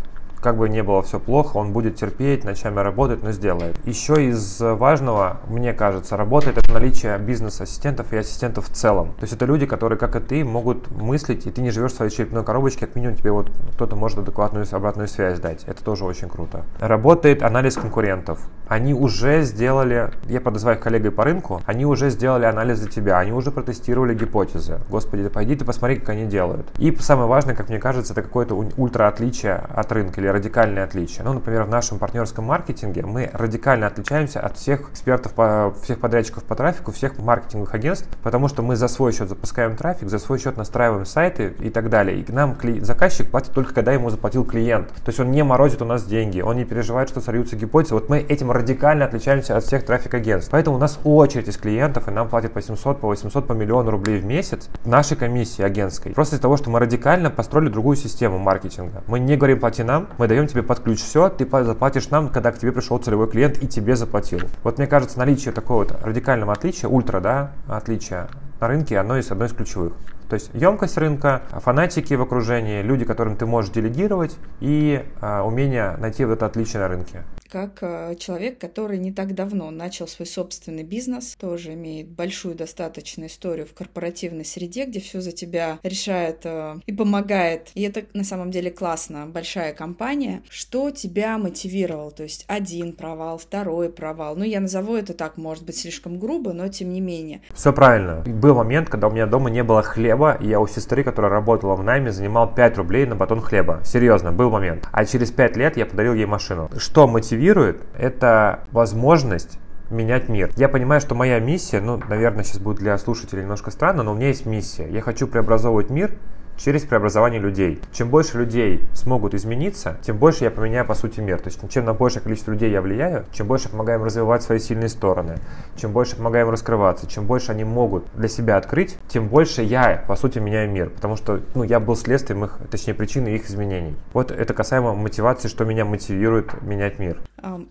как 0.44 0.58
бы 0.58 0.68
не 0.68 0.82
было 0.82 1.02
все 1.02 1.18
плохо, 1.18 1.56
он 1.56 1.72
будет 1.72 1.96
терпеть, 1.96 2.44
ночами 2.44 2.78
работать, 2.80 3.22
но 3.22 3.32
сделает. 3.32 3.74
Еще 3.86 4.26
из 4.26 4.60
важного, 4.60 5.38
мне 5.48 5.72
кажется, 5.72 6.18
работает 6.18 6.58
это 6.58 6.70
наличие 6.70 7.16
бизнес-ассистентов 7.16 8.12
и 8.12 8.18
ассистентов 8.18 8.68
в 8.68 8.72
целом. 8.72 9.14
То 9.14 9.22
есть 9.22 9.32
это 9.32 9.46
люди, 9.46 9.64
которые, 9.64 9.98
как 9.98 10.16
и 10.16 10.20
ты, 10.20 10.44
могут 10.44 10.90
мыслить, 10.90 11.46
и 11.46 11.50
ты 11.50 11.62
не 11.62 11.70
живешь 11.70 11.92
в 11.92 11.96
своей 11.96 12.10
черепной 12.10 12.44
коробочке, 12.44 12.86
как 12.86 12.94
минимум 12.94 13.16
тебе 13.16 13.32
вот 13.32 13.50
кто-то 13.72 13.96
может 13.96 14.18
адекватную 14.18 14.66
обратную 14.70 15.08
связь 15.08 15.40
дать. 15.40 15.64
Это 15.64 15.82
тоже 15.82 16.04
очень 16.04 16.28
круто. 16.28 16.64
Работает 16.78 17.42
анализ 17.42 17.76
конкурентов. 17.76 18.38
Они 18.68 18.94
уже 18.94 19.42
сделали, 19.42 20.10
я 20.26 20.40
подозываю 20.40 20.78
коллегой 20.78 21.10
по 21.10 21.24
рынку, 21.24 21.62
они 21.66 21.86
уже 21.86 22.10
сделали 22.10 22.44
анализ 22.44 22.78
за 22.78 22.88
тебя, 22.88 23.18
они 23.18 23.32
уже 23.32 23.50
протестировали 23.50 24.14
гипотезы. 24.14 24.78
Господи, 24.88 25.24
да 25.24 25.30
пойди 25.30 25.56
ты 25.56 25.64
посмотри, 25.64 25.96
как 25.96 26.10
они 26.10 26.26
делают. 26.26 26.66
И 26.78 26.94
самое 27.00 27.28
важное, 27.28 27.54
как 27.54 27.68
мне 27.68 27.78
кажется, 27.78 28.12
это 28.12 28.22
какое-то 28.22 28.54
ультра 28.76 29.08
отличие 29.08 29.54
от 29.54 29.90
рынка 29.92 30.20
или 30.20 30.28
радикальное 30.28 30.84
отличие. 30.84 31.24
Ну, 31.24 31.34
например, 31.34 31.64
в 31.64 31.68
нашем 31.68 31.98
партнерском 31.98 32.44
маркетинге 32.44 33.02
мы 33.02 33.30
радикально 33.32 33.86
отличаемся 33.86 34.40
от 34.40 34.56
всех 34.56 34.90
экспертов, 34.90 35.32
по, 35.32 35.74
всех 35.82 35.98
подрядчиков 36.00 36.44
по 36.44 36.54
трафику, 36.54 36.92
всех 36.92 37.18
маркетинговых 37.18 37.74
агентств, 37.74 38.08
потому 38.22 38.48
что 38.48 38.62
мы 38.62 38.76
за 38.76 38.88
свой 38.88 39.12
счет 39.12 39.28
запускаем 39.28 39.76
трафик, 39.76 40.08
за 40.08 40.18
свой 40.18 40.38
счет 40.38 40.56
настраиваем 40.56 41.04
сайты 41.04 41.54
и 41.60 41.70
так 41.70 41.90
далее. 41.90 42.18
И 42.18 42.24
к 42.24 42.30
нам 42.30 42.56
заказчик 42.80 43.30
платит 43.30 43.52
только 43.52 43.74
когда 43.74 43.92
ему 43.92 44.10
заплатил 44.10 44.44
клиент. 44.44 44.88
То 44.88 45.08
есть 45.08 45.20
он 45.20 45.30
не 45.30 45.42
морозит 45.42 45.82
у 45.82 45.84
нас 45.84 46.04
деньги, 46.04 46.40
он 46.40 46.56
не 46.56 46.64
переживает, 46.64 47.08
что 47.08 47.20
сольются 47.20 47.56
гипотезы. 47.56 47.94
Вот 47.94 48.08
мы 48.08 48.18
этим 48.18 48.50
радикально 48.54 49.04
отличаемся 49.04 49.56
от 49.56 49.64
всех 49.64 49.84
трафик-агентств. 49.84 50.50
Поэтому 50.50 50.76
у 50.76 50.78
нас 50.78 50.98
очередь 51.04 51.48
из 51.48 51.56
клиентов, 51.56 52.08
и 52.08 52.10
нам 52.10 52.28
платят 52.28 52.52
по 52.52 52.62
700, 52.62 53.00
по 53.00 53.08
800, 53.08 53.46
по 53.46 53.52
миллиону 53.52 53.90
рублей 53.90 54.20
в 54.20 54.24
месяц 54.24 54.68
нашей 54.84 55.16
комиссии 55.16 55.62
агентской. 55.62 56.12
Просто 56.12 56.36
из-за 56.36 56.42
того, 56.42 56.56
что 56.56 56.70
мы 56.70 56.78
радикально 56.78 57.30
построили 57.30 57.68
другую 57.68 57.96
систему 57.96 58.38
маркетинга. 58.38 59.02
Мы 59.06 59.18
не 59.18 59.36
говорим 59.36 59.60
плати 59.60 59.82
нам, 59.82 60.08
мы 60.18 60.28
даем 60.28 60.46
тебе 60.46 60.62
под 60.62 60.80
ключ 60.80 61.00
все, 61.00 61.28
ты 61.28 61.46
заплатишь 61.64 62.10
нам, 62.10 62.28
когда 62.28 62.52
к 62.52 62.58
тебе 62.58 62.72
пришел 62.72 62.98
целевой 62.98 63.28
клиент 63.28 63.62
и 63.62 63.68
тебе 63.68 63.96
заплатил. 63.96 64.40
Вот 64.62 64.78
мне 64.78 64.86
кажется, 64.86 65.18
наличие 65.18 65.52
такого 65.52 65.84
вот 65.84 65.96
радикального 66.02 66.52
отличия, 66.52 66.88
ультра, 66.88 67.20
да, 67.20 67.52
отличия 67.68 68.28
на 68.60 68.68
рынке, 68.68 68.98
оно 68.98 69.16
есть 69.16 69.30
одно 69.30 69.44
из 69.44 69.52
ключевых. 69.52 69.92
То 70.28 70.34
есть 70.34 70.50
емкость 70.54 70.96
рынка, 70.96 71.42
фанатики 71.50 72.14
в 72.14 72.22
окружении, 72.22 72.82
люди, 72.82 73.04
которым 73.04 73.36
ты 73.36 73.46
можешь 73.46 73.70
делегировать 73.70 74.36
и 74.60 75.04
э, 75.20 75.40
умение 75.40 75.96
найти 75.98 76.24
вот 76.24 76.34
это 76.34 76.46
отличие 76.46 76.80
на 76.80 76.88
рынке 76.88 77.22
как 77.54 77.78
э, 77.82 78.16
человек, 78.18 78.58
который 78.58 78.98
не 78.98 79.12
так 79.12 79.32
давно 79.32 79.70
начал 79.70 80.08
свой 80.08 80.26
собственный 80.26 80.82
бизнес, 80.82 81.36
тоже 81.38 81.74
имеет 81.74 82.08
большую 82.08 82.56
достаточно 82.56 83.26
историю 83.26 83.64
в 83.64 83.74
корпоративной 83.74 84.44
среде, 84.44 84.86
где 84.86 84.98
все 84.98 85.20
за 85.20 85.30
тебя 85.30 85.78
решает 85.84 86.40
э, 86.42 86.80
и 86.84 86.92
помогает. 86.92 87.70
И 87.74 87.82
это 87.82 88.02
на 88.12 88.24
самом 88.24 88.50
деле 88.50 88.72
классно, 88.72 89.26
большая 89.26 89.72
компания. 89.72 90.42
Что 90.50 90.90
тебя 90.90 91.38
мотивировал? 91.38 92.10
То 92.10 92.24
есть 92.24 92.44
один 92.48 92.92
провал, 92.92 93.38
второй 93.38 93.88
провал. 93.88 94.34
Ну, 94.34 94.42
я 94.42 94.58
назову 94.58 94.96
это 94.96 95.14
так, 95.14 95.36
может 95.36 95.64
быть, 95.64 95.78
слишком 95.78 96.18
грубо, 96.18 96.52
но 96.52 96.66
тем 96.66 96.92
не 96.92 97.00
менее. 97.00 97.40
Все 97.54 97.72
правильно. 97.72 98.24
Был 98.26 98.56
момент, 98.56 98.88
когда 98.88 99.06
у 99.06 99.12
меня 99.12 99.26
дома 99.26 99.48
не 99.48 99.62
было 99.62 99.80
хлеба, 99.84 100.36
и 100.40 100.48
я 100.48 100.58
у 100.58 100.66
сестры, 100.66 101.04
которая 101.04 101.30
работала 101.30 101.76
в 101.76 101.84
найме, 101.84 102.10
занимал 102.10 102.52
5 102.52 102.78
рублей 102.78 103.06
на 103.06 103.14
батон 103.14 103.40
хлеба. 103.40 103.80
Серьезно, 103.84 104.32
был 104.32 104.50
момент. 104.50 104.88
А 104.90 105.04
через 105.04 105.30
5 105.30 105.56
лет 105.56 105.76
я 105.76 105.86
подарил 105.86 106.14
ей 106.14 106.26
машину. 106.26 106.68
Что 106.78 107.06
мотивирует 107.06 107.43
мотивирует, 107.44 107.82
это 107.98 108.60
возможность 108.72 109.58
менять 109.90 110.30
мир. 110.30 110.50
Я 110.56 110.68
понимаю, 110.70 111.00
что 111.02 111.14
моя 111.14 111.38
миссия, 111.40 111.80
ну, 111.80 112.00
наверное, 112.08 112.42
сейчас 112.42 112.58
будет 112.58 112.78
для 112.78 112.96
слушателей 112.96 113.42
немножко 113.42 113.70
странно, 113.70 114.02
но 114.02 114.12
у 114.12 114.14
меня 114.14 114.28
есть 114.28 114.46
миссия. 114.46 114.88
Я 114.88 115.02
хочу 115.02 115.26
преобразовывать 115.26 115.90
мир 115.90 116.12
через 116.56 116.82
преобразование 116.82 117.40
людей. 117.40 117.80
Чем 117.92 118.10
больше 118.10 118.38
людей 118.38 118.80
смогут 118.92 119.34
измениться, 119.34 119.98
тем 120.02 120.18
больше 120.18 120.44
я 120.44 120.50
поменяю, 120.50 120.86
по 120.86 120.94
сути, 120.94 121.20
мир. 121.20 121.38
То 121.40 121.48
есть, 121.48 121.60
чем 121.70 121.84
на 121.84 121.94
большее 121.94 122.22
количество 122.22 122.52
людей 122.52 122.70
я 122.70 122.80
влияю, 122.80 123.26
чем 123.32 123.46
больше 123.46 123.68
помогаем 123.68 124.02
развивать 124.02 124.42
свои 124.42 124.58
сильные 124.58 124.88
стороны, 124.88 125.38
чем 125.76 125.92
больше 125.92 126.16
помогаем 126.16 126.50
раскрываться, 126.50 127.06
чем 127.06 127.26
больше 127.26 127.52
они 127.52 127.64
могут 127.64 128.06
для 128.14 128.28
себя 128.28 128.56
открыть, 128.56 128.96
тем 129.08 129.28
больше 129.28 129.62
я, 129.62 130.04
по 130.06 130.16
сути, 130.16 130.38
меняю 130.38 130.70
мир. 130.70 130.90
Потому 130.90 131.16
что, 131.16 131.40
ну, 131.54 131.64
я 131.64 131.80
был 131.80 131.96
следствием 131.96 132.44
их, 132.44 132.58
точнее, 132.70 132.94
причиной 132.94 133.34
их 133.34 133.48
изменений. 133.48 133.94
Вот 134.12 134.30
это 134.30 134.54
касаемо 134.54 134.94
мотивации, 134.94 135.48
что 135.48 135.64
меня 135.64 135.84
мотивирует 135.84 136.62
менять 136.62 136.98
мир. 136.98 137.20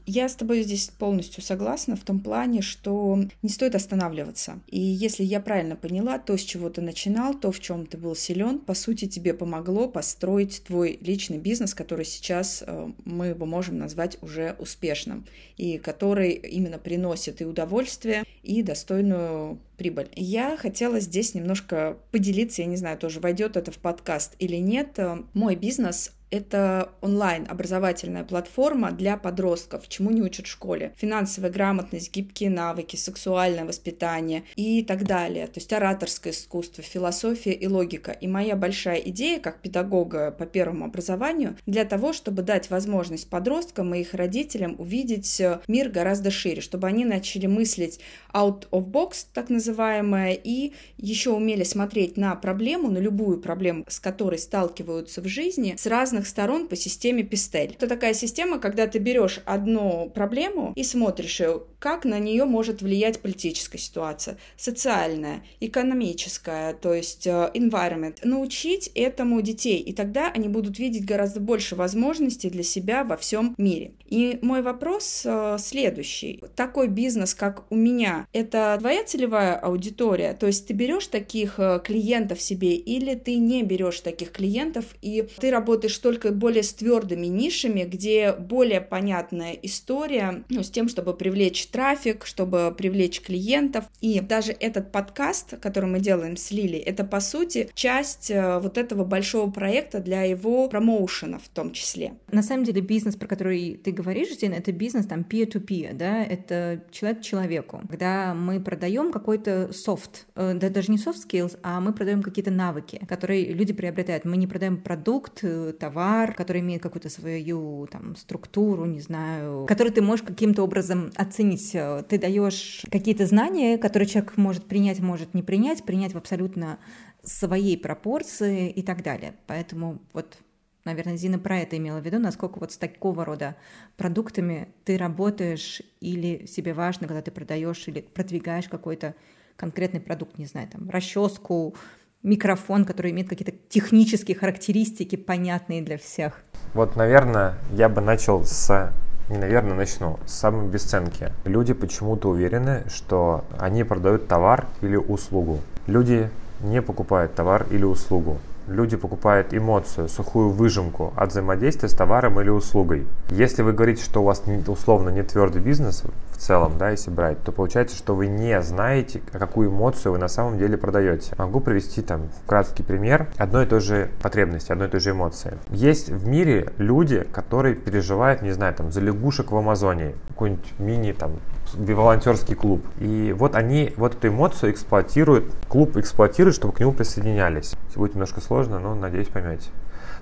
Я 0.05 0.29
с 0.29 0.35
тобой 0.35 0.61
здесь 0.63 0.89
полностью 0.89 1.43
согласна 1.43 1.95
в 1.95 2.01
том 2.01 2.19
плане, 2.19 2.61
что 2.61 3.17
не 3.41 3.49
стоит 3.49 3.75
останавливаться. 3.75 4.59
И 4.67 4.79
если 4.79 5.23
я 5.23 5.39
правильно 5.39 5.75
поняла, 5.75 6.19
то, 6.19 6.37
с 6.37 6.41
чего 6.41 6.69
ты 6.69 6.81
начинал, 6.81 7.33
то, 7.33 7.51
в 7.51 7.59
чем 7.59 7.85
ты 7.85 7.97
был 7.97 8.15
силен, 8.15 8.59
по 8.59 8.72
сути, 8.73 9.07
тебе 9.07 9.33
помогло 9.33 9.87
построить 9.87 10.63
твой 10.63 10.97
личный 11.01 11.37
бизнес, 11.37 11.73
который 11.73 12.05
сейчас 12.05 12.63
э, 12.65 12.91
мы 13.05 13.27
его 13.27 13.45
можем 13.45 13.77
назвать 13.77 14.17
уже 14.21 14.55
успешным, 14.59 15.25
и 15.57 15.77
который 15.77 16.31
именно 16.31 16.77
приносит 16.77 17.41
и 17.41 17.45
удовольствие, 17.45 18.23
и 18.43 18.61
достойную 18.63 19.59
прибыль. 19.83 20.09
Я 20.15 20.55
хотела 20.55 21.01
здесь 21.01 21.35
немножко 21.35 21.97
поделиться, 22.11 22.61
я 22.61 22.67
не 22.67 22.77
знаю, 22.77 22.97
тоже 22.97 23.19
войдет 23.19 23.57
это 23.57 23.69
в 23.71 23.77
подкаст 23.79 24.33
или 24.39 24.55
нет. 24.55 24.97
Мой 25.33 25.55
бизнес 25.55 26.11
это 26.33 26.89
онлайн-образовательная 27.01 28.23
платформа 28.23 28.91
для 28.91 29.17
подростков, 29.17 29.87
чему 29.87 30.09
не 30.09 30.23
учат 30.23 30.47
в 30.47 30.49
школе. 30.49 30.93
Финансовая 30.97 31.51
грамотность, 31.51 32.11
гибкие 32.11 32.49
навыки, 32.49 32.95
сексуальное 32.95 33.65
воспитание 33.65 34.43
и 34.55 34.81
так 34.81 35.03
далее. 35.03 35.45
То 35.45 35.59
есть 35.59 35.71
ораторское 35.71 36.33
искусство, 36.33 36.83
философия 36.83 37.53
и 37.53 37.67
логика. 37.67 38.11
И 38.13 38.27
моя 38.27 38.55
большая 38.55 38.97
идея, 38.97 39.39
как 39.39 39.61
педагога 39.61 40.31
по 40.31 40.47
первому 40.47 40.85
образованию, 40.85 41.55
для 41.67 41.85
того, 41.85 42.13
чтобы 42.13 42.41
дать 42.41 42.71
возможность 42.71 43.29
подросткам 43.29 43.93
и 43.93 43.99
их 43.99 44.15
родителям 44.15 44.75
увидеть 44.79 45.39
э, 45.39 45.59
мир 45.67 45.89
гораздо 45.89 46.31
шире, 46.31 46.61
чтобы 46.61 46.87
они 46.87 47.05
начали 47.05 47.45
мыслить 47.45 47.99
out 48.33 48.67
of 48.71 48.85
box, 48.89 49.27
так 49.33 49.51
называемое, 49.73 50.39
и 50.43 50.73
еще 50.97 51.31
умели 51.31 51.63
смотреть 51.63 52.17
на 52.17 52.35
проблему, 52.35 52.89
на 52.89 52.99
любую 52.99 53.41
проблему, 53.41 53.85
с 53.87 53.99
которой 53.99 54.37
сталкиваются 54.37 55.21
в 55.21 55.27
жизни, 55.27 55.75
с 55.77 55.87
разных 55.87 56.27
сторон 56.27 56.67
по 56.67 56.75
системе 56.75 57.23
Пистель. 57.23 57.75
Это 57.77 57.87
такая 57.87 58.13
система, 58.13 58.59
когда 58.59 58.87
ты 58.87 58.99
берешь 58.99 59.39
одну 59.45 60.11
проблему 60.13 60.73
и 60.75 60.83
смотришь 60.83 61.41
как 61.79 62.05
на 62.05 62.19
нее 62.19 62.45
может 62.45 62.81
влиять 62.81 63.19
политическая 63.19 63.77
ситуация, 63.77 64.37
социальная, 64.55 65.43
экономическая, 65.59 66.73
то 66.73 66.93
есть 66.93 67.25
э, 67.27 67.51
environment. 67.53 68.17
Научить 68.23 68.91
этому 68.95 69.41
детей, 69.41 69.79
и 69.79 69.91
тогда 69.91 70.31
они 70.33 70.47
будут 70.47 70.79
видеть 70.79 71.05
гораздо 71.05 71.39
больше 71.39 71.75
возможностей 71.75 72.49
для 72.49 72.63
себя 72.63 73.03
во 73.03 73.17
всем 73.17 73.55
мире. 73.57 73.91
И 74.05 74.39
мой 74.41 74.61
вопрос 74.61 75.23
э, 75.25 75.57
следующий. 75.59 76.41
Такой 76.55 76.87
бизнес, 76.87 77.33
как 77.33 77.65
у 77.69 77.75
меня, 77.75 78.27
это 78.31 78.77
твоя 78.79 79.03
целевая 79.03 79.52
аудитория? 79.55 80.33
То 80.33 80.47
есть 80.47 80.67
ты 80.67 80.73
берешь 80.73 81.07
таких 81.07 81.59
э, 81.59 81.79
клиентов 81.83 82.41
себе 82.41 82.75
или 82.75 83.15
ты 83.15 83.37
не 83.37 83.63
берешь 83.63 84.01
таких 84.01 84.31
клиентов 84.31 84.85
и 85.01 85.27
ты 85.39 85.51
работаешь 85.51 85.97
только 85.97 86.31
более 86.31 86.63
с 86.63 86.73
твердыми 86.73 87.27
нишами, 87.27 87.83
где 87.83 88.33
более 88.33 88.81
понятная 88.81 89.53
история, 89.53 90.43
ну, 90.49 90.63
с 90.63 90.69
тем, 90.69 90.89
чтобы 90.89 91.13
привлечь 91.13 91.67
трафик, 91.67 92.25
чтобы 92.25 92.73
привлечь 92.77 93.21
клиентов. 93.21 93.85
И 94.01 94.19
даже 94.19 94.51
этот 94.51 94.91
подкаст, 94.91 95.57
который 95.59 95.89
мы 95.89 95.99
делаем 95.99 96.37
с 96.37 96.51
Лили, 96.51 96.77
это, 96.77 97.03
по 97.03 97.19
сути, 97.19 97.69
часть 97.73 98.31
э, 98.31 98.59
вот 98.59 98.77
этого 98.77 99.03
большого 99.03 99.49
проекта 99.51 99.99
для 99.99 100.23
его 100.23 100.67
промоушена 100.67 101.39
в 101.39 101.47
том 101.49 101.71
числе. 101.71 102.13
На 102.31 102.43
самом 102.43 102.63
деле 102.63 102.81
бизнес, 102.81 103.15
про 103.15 103.27
который 103.27 103.79
ты 103.83 103.91
говоришь, 103.91 104.35
Дин, 104.37 104.53
это 104.53 104.71
бизнес 104.71 105.05
там 105.05 105.21
peer-to-peer, 105.21 105.93
да, 105.93 106.23
это 106.23 106.83
человек 106.91 107.21
человеку. 107.21 107.81
Когда 107.89 108.33
мы 108.33 108.59
продаем 108.59 109.11
какой-то 109.11 109.42
софт, 109.71 110.27
э, 110.35 110.53
да, 110.55 110.69
даже 110.69 110.91
не 110.91 110.97
soft 110.97 111.17
skills, 111.27 111.57
а 111.63 111.79
мы 111.79 111.93
продаем 111.93 112.21
какие-то 112.21 112.51
навыки, 112.51 113.01
которые 113.07 113.53
люди 113.53 113.73
приобретают. 113.73 114.25
Мы 114.25 114.37
не 114.37 114.47
продаем 114.47 114.77
продукт, 114.77 115.39
э, 115.43 115.73
товар, 115.79 116.33
который 116.33 116.61
имеет 116.61 116.81
какую-то 116.81 117.09
свою 117.09 117.87
там 117.91 118.15
структуру, 118.15 118.85
не 118.85 119.01
знаю, 119.01 119.65
который 119.67 119.91
ты 119.91 120.01
можешь 120.01 120.25
каким-то 120.25 120.63
образом 120.63 121.11
оценить. 121.15 121.71
Ты 121.71 122.17
даешь 122.19 122.85
какие-то 122.91 123.25
знания, 123.25 123.77
которые 123.77 124.07
человек 124.07 124.37
может 124.37 124.65
принять, 124.65 124.99
может 124.99 125.33
не 125.33 125.43
принять, 125.43 125.83
принять 125.83 126.13
в 126.13 126.17
абсолютно 126.17 126.79
своей 127.23 127.77
пропорции 127.77 128.69
и 128.69 128.81
так 128.81 129.01
далее. 129.01 129.33
Поэтому 129.47 129.99
вот 130.13 130.37
Наверное, 130.85 131.15
Зина 131.15 131.39
про 131.39 131.59
это 131.59 131.77
имела 131.77 131.99
в 131.99 132.05
виду, 132.05 132.19
насколько 132.19 132.59
вот 132.59 132.71
с 132.71 132.77
такого 132.77 133.23
рода 133.23 133.55
продуктами 133.95 134.67
ты 134.83 134.97
работаешь 134.97 135.81
или 136.01 136.45
себе 136.45 136.73
важно, 136.73 137.07
когда 137.07 137.21
ты 137.21 137.31
продаешь 137.31 137.87
или 137.87 138.01
продвигаешь 138.01 138.67
какой-то 138.67 139.15
конкретный 139.55 140.01
продукт, 140.01 140.37
не 140.37 140.45
знаю, 140.45 140.67
там, 140.67 140.89
расческу, 140.89 141.75
микрофон, 142.21 142.83
который 142.85 143.11
имеет 143.11 143.29
какие-то 143.29 143.53
технические 143.69 144.35
характеристики, 144.35 145.15
понятные 145.15 145.81
для 145.81 145.97
всех. 145.97 146.43
Вот, 146.73 146.95
наверное, 146.95 147.55
я 147.71 147.87
бы 147.87 148.01
начал 148.01 148.43
с 148.43 148.91
не 149.29 149.37
наверное, 149.37 149.73
начну 149.73 150.19
с 150.25 150.33
самой 150.33 150.67
бесценки. 150.67 151.31
Люди 151.45 151.73
почему-то 151.73 152.29
уверены, 152.29 152.83
что 152.89 153.45
они 153.57 153.85
продают 153.85 154.27
товар 154.27 154.67
или 154.81 154.97
услугу. 154.97 155.59
Люди 155.87 156.29
не 156.61 156.81
покупают 156.81 157.33
товар 157.33 157.65
или 157.71 157.85
услугу. 157.85 158.39
Люди 158.67 158.97
покупают 158.97 159.53
эмоцию, 159.53 160.09
сухую 160.09 160.49
выжимку 160.49 161.13
от 161.15 161.31
взаимодействия 161.31 161.89
с 161.89 161.93
товаром 161.93 162.39
или 162.39 162.49
услугой. 162.49 163.07
Если 163.29 163.61
вы 163.61 163.73
говорите, 163.73 164.03
что 164.03 164.21
у 164.21 164.25
вас 164.25 164.43
условно 164.67 165.09
не 165.09 165.23
твердый 165.23 165.61
бизнес 165.61 166.03
в 166.31 166.37
целом, 166.37 166.77
да, 166.77 166.89
если 166.89 167.11
брать, 167.11 167.41
то 167.43 167.51
получается, 167.51 167.95
что 167.95 168.15
вы 168.15 168.27
не 168.27 168.61
знаете, 168.61 169.21
какую 169.31 169.69
эмоцию 169.69 170.13
вы 170.13 170.17
на 170.17 170.27
самом 170.27 170.57
деле 170.57 170.77
продаете. 170.77 171.33
Могу 171.37 171.59
привести 171.59 172.01
там 172.01 172.29
краткий 172.45 172.83
пример 172.83 173.27
одной 173.37 173.65
и 173.65 173.67
той 173.67 173.79
же 173.79 174.09
потребности, 174.21 174.71
одной 174.71 174.87
и 174.87 174.91
той 174.91 174.99
же 174.99 175.11
эмоции. 175.11 175.57
Есть 175.69 176.09
в 176.09 176.27
мире 176.27 176.73
люди, 176.77 177.25
которые 177.31 177.75
переживают, 177.75 178.41
не 178.41 178.51
знаю, 178.51 178.73
там, 178.73 178.91
за 178.91 179.01
лягушек 179.01 179.51
в 179.51 179.55
Амазоне, 179.55 180.13
какой-нибудь 180.29 180.73
мини 180.79 181.11
там 181.11 181.39
волонтерский 181.75 182.55
клуб. 182.55 182.85
И 182.99 183.33
вот 183.37 183.55
они 183.55 183.93
вот 183.97 184.15
эту 184.15 184.29
эмоцию 184.29 184.71
эксплуатируют, 184.71 185.51
клуб 185.67 185.97
эксплуатирует, 185.97 186.55
чтобы 186.55 186.73
к 186.73 186.79
нему 186.79 186.93
присоединялись. 186.93 187.75
Будет 187.95 188.13
немножко 188.13 188.41
сложно, 188.41 188.79
но 188.79 188.95
надеюсь 188.95 189.27
поймете. 189.27 189.69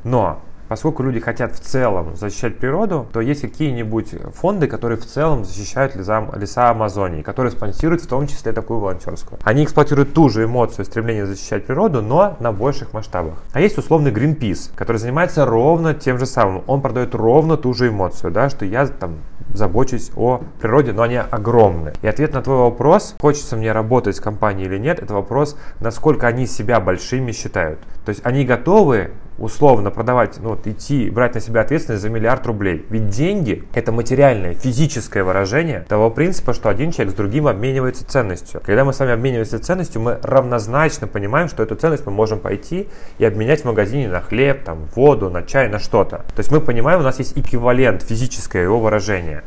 Но 0.04 0.42
поскольку 0.72 1.04
люди 1.04 1.20
хотят 1.20 1.54
в 1.54 1.60
целом 1.60 2.16
защищать 2.16 2.58
природу, 2.58 3.06
то 3.12 3.20
есть 3.20 3.42
какие-нибудь 3.42 4.16
фонды, 4.34 4.68
которые 4.68 4.98
в 4.98 5.06
целом 5.06 5.44
защищают 5.44 5.98
леса, 5.98 6.26
леса 6.34 6.70
Амазонии, 6.70 7.22
которые 7.22 7.52
спонсируют 7.52 8.02
в 8.02 8.08
том 8.08 8.26
числе 8.26 8.54
такую 8.54 8.80
волонтерскую. 8.80 9.38
Они 9.44 9.66
эксплуатируют 9.66 10.14
ту 10.14 10.30
же 10.30 10.46
эмоцию 10.46 10.86
стремления 10.86 11.26
защищать 11.26 11.66
природу, 11.66 12.02
но 12.02 12.38
на 12.40 12.54
больших 12.54 12.94
масштабах. 12.94 13.44
А 13.52 13.60
есть 13.60 13.78
условный 13.78 14.12
Greenpeace, 14.12 14.72
который 14.74 14.96
занимается 14.96 15.46
ровно 15.46 15.94
тем 15.94 16.18
же 16.18 16.26
самым. 16.26 16.64
Он 16.68 16.82
продает 16.82 17.16
ровно 17.16 17.58
ту 17.58 17.74
же 17.74 17.90
эмоцию, 17.90 18.32
да, 18.32 18.50
что 18.50 18.64
я 18.64 18.88
там 18.88 19.18
забочусь 19.54 20.12
о 20.16 20.42
природе, 20.60 20.94
но 20.94 21.04
они 21.04 21.18
огромные. 21.18 21.94
И 22.02 22.08
ответ 22.08 22.34
на 22.34 22.42
твой 22.42 22.58
вопрос, 22.58 23.16
хочется 23.20 23.56
мне 23.56 23.72
работать 23.72 24.16
с 24.16 24.20
компанией 24.20 24.68
или 24.68 24.78
нет, 24.78 25.00
это 25.00 25.14
вопрос, 25.14 25.58
насколько 25.80 26.28
они 26.28 26.48
себя 26.48 26.80
большими 26.80 27.32
считают. 27.32 27.80
То 28.06 28.10
есть 28.10 28.22
они 28.24 28.46
готовы 28.46 29.12
условно 29.42 29.92
продавать, 29.92 30.38
ну 30.42 30.50
вот 30.50 30.68
идти, 30.68 31.10
брать 31.10 31.34
на 31.36 31.42
себя 31.42 31.62
ответственность 31.62 32.02
за 32.02 32.10
миллиард 32.10 32.46
рублей. 32.46 32.86
Ведь 32.90 33.10
деньги– 33.10 33.64
это 33.74 33.92
материальное, 33.92 34.54
физическое 34.54 35.24
выражение 35.24 35.86
того 35.88 36.10
принципа, 36.10 36.54
что 36.54 36.70
один 36.70 36.92
человек 36.92 37.14
с 37.14 37.18
другим 37.18 37.48
обменивается 37.48 38.06
ценностью. 38.08 38.62
Когда 38.66 38.86
мы 38.86 38.94
с 38.94 39.00
вами 39.00 39.14
обмениваемся 39.14 39.60
ценностью, 39.60 40.02
мы 40.02 40.20
равнозначно 40.22 41.08
понимаем, 41.08 41.50
что 41.50 41.64
эту 41.64 41.76
ценность 41.76 42.06
мы 42.06 42.12
можем 42.12 42.40
пойти 42.40 42.88
и 43.18 43.26
обменять 43.26 43.62
в 43.62 43.66
магазине 43.66 44.08
на 44.08 44.22
хлеб, 44.22 44.64
там, 44.64 44.88
воду, 44.96 45.30
на 45.30 45.42
чай, 45.44 45.68
на 45.68 45.80
что-то. 45.80 46.18
То 46.18 46.40
есть 46.40 46.52
мы 46.52 46.62
понимаем, 46.62 47.00
у 47.00 47.04
нас 47.04 47.20
есть 47.20 47.38
эквивалент 47.38 48.04
физическое 48.04 48.64
его 48.64 48.80
выражение. 48.80 49.44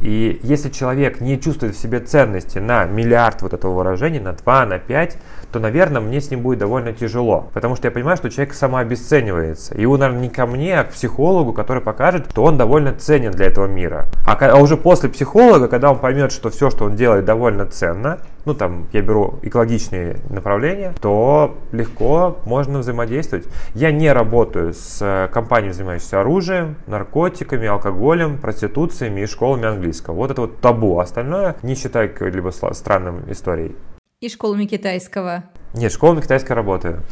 И 0.00 0.38
если 0.42 0.68
человек 0.68 1.20
не 1.20 1.40
чувствует 1.40 1.74
в 1.74 1.78
себе 1.80 2.00
ценности 2.00 2.58
на 2.58 2.84
миллиард 2.84 3.40
вот 3.42 3.54
этого 3.54 3.72
выражения, 3.74 4.20
на 4.20 4.32
2, 4.32 4.66
на 4.66 4.78
5, 4.78 5.16
то, 5.54 5.60
наверное, 5.60 6.00
мне 6.00 6.20
с 6.20 6.32
ним 6.32 6.40
будет 6.40 6.58
довольно 6.58 6.92
тяжело. 6.92 7.48
Потому 7.52 7.76
что 7.76 7.86
я 7.86 7.92
понимаю, 7.92 8.16
что 8.16 8.28
человек 8.28 8.54
самообесценивается. 8.54 9.76
И 9.76 9.84
он, 9.84 10.00
наверное, 10.00 10.22
не 10.22 10.28
ко 10.28 10.46
мне, 10.46 10.80
а 10.80 10.82
к 10.82 10.90
психологу, 10.90 11.52
который 11.52 11.80
покажет, 11.80 12.26
что 12.28 12.42
он 12.42 12.58
довольно 12.58 12.92
ценен 12.92 13.30
для 13.30 13.46
этого 13.46 13.66
мира. 13.66 14.06
А, 14.26 14.32
а 14.32 14.56
уже 14.56 14.76
после 14.76 15.08
психолога, 15.08 15.68
когда 15.68 15.92
он 15.92 16.00
поймет, 16.00 16.32
что 16.32 16.50
все, 16.50 16.70
что 16.70 16.86
он 16.86 16.96
делает, 16.96 17.24
довольно 17.24 17.66
ценно, 17.66 18.18
ну 18.44 18.54
там 18.54 18.88
я 18.92 19.00
беру 19.00 19.38
экологичные 19.42 20.16
направления, 20.28 20.92
то 21.00 21.56
легко 21.70 22.38
можно 22.44 22.80
взаимодействовать. 22.80 23.46
Я 23.74 23.92
не 23.92 24.12
работаю 24.12 24.74
с 24.74 24.98
э, 25.00 25.28
компаниями, 25.32 25.72
занимающимися 25.72 26.20
оружием, 26.20 26.74
наркотиками, 26.88 27.68
алкоголем, 27.68 28.38
проституциями 28.38 29.20
и 29.20 29.26
школами 29.26 29.66
английского. 29.66 30.14
Вот 30.14 30.32
это 30.32 30.40
вот 30.40 30.58
табу. 30.58 30.98
Остальное 30.98 31.54
не 31.62 31.76
считаю 31.76 32.12
какой-либо 32.12 32.50
странным 32.50 33.22
историей. 33.28 33.76
И 34.24 34.30
школами 34.30 34.64
китайского. 34.64 35.44
Нет, 35.74 35.92
школами 35.92 36.22
китайской 36.22 36.54
работаю. 36.54 37.04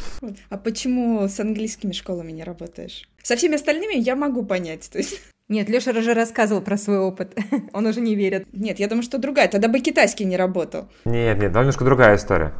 А 0.48 0.56
почему 0.56 1.28
с 1.28 1.38
английскими 1.40 1.92
школами 1.92 2.32
не 2.32 2.42
работаешь? 2.42 3.06
Со 3.22 3.36
всеми 3.36 3.56
остальными 3.56 3.92
я 3.98 4.16
могу 4.16 4.46
понять. 4.46 4.88
То 4.90 4.96
есть... 4.96 5.20
Нет, 5.50 5.68
Леша 5.68 5.90
уже 5.90 6.14
рассказывал 6.14 6.62
про 6.62 6.78
свой 6.78 6.96
опыт. 7.00 7.38
Он 7.74 7.84
уже 7.84 8.00
не 8.00 8.14
верит. 8.14 8.46
Нет, 8.54 8.78
я 8.78 8.88
думаю, 8.88 9.02
что 9.02 9.18
другая. 9.18 9.48
Тогда 9.48 9.68
бы 9.68 9.80
китайский 9.80 10.24
не 10.24 10.38
работал. 10.38 10.88
Нет, 11.04 11.38
нет, 11.38 11.54
немножко 11.54 11.84
другая 11.84 12.16
история. 12.16 12.54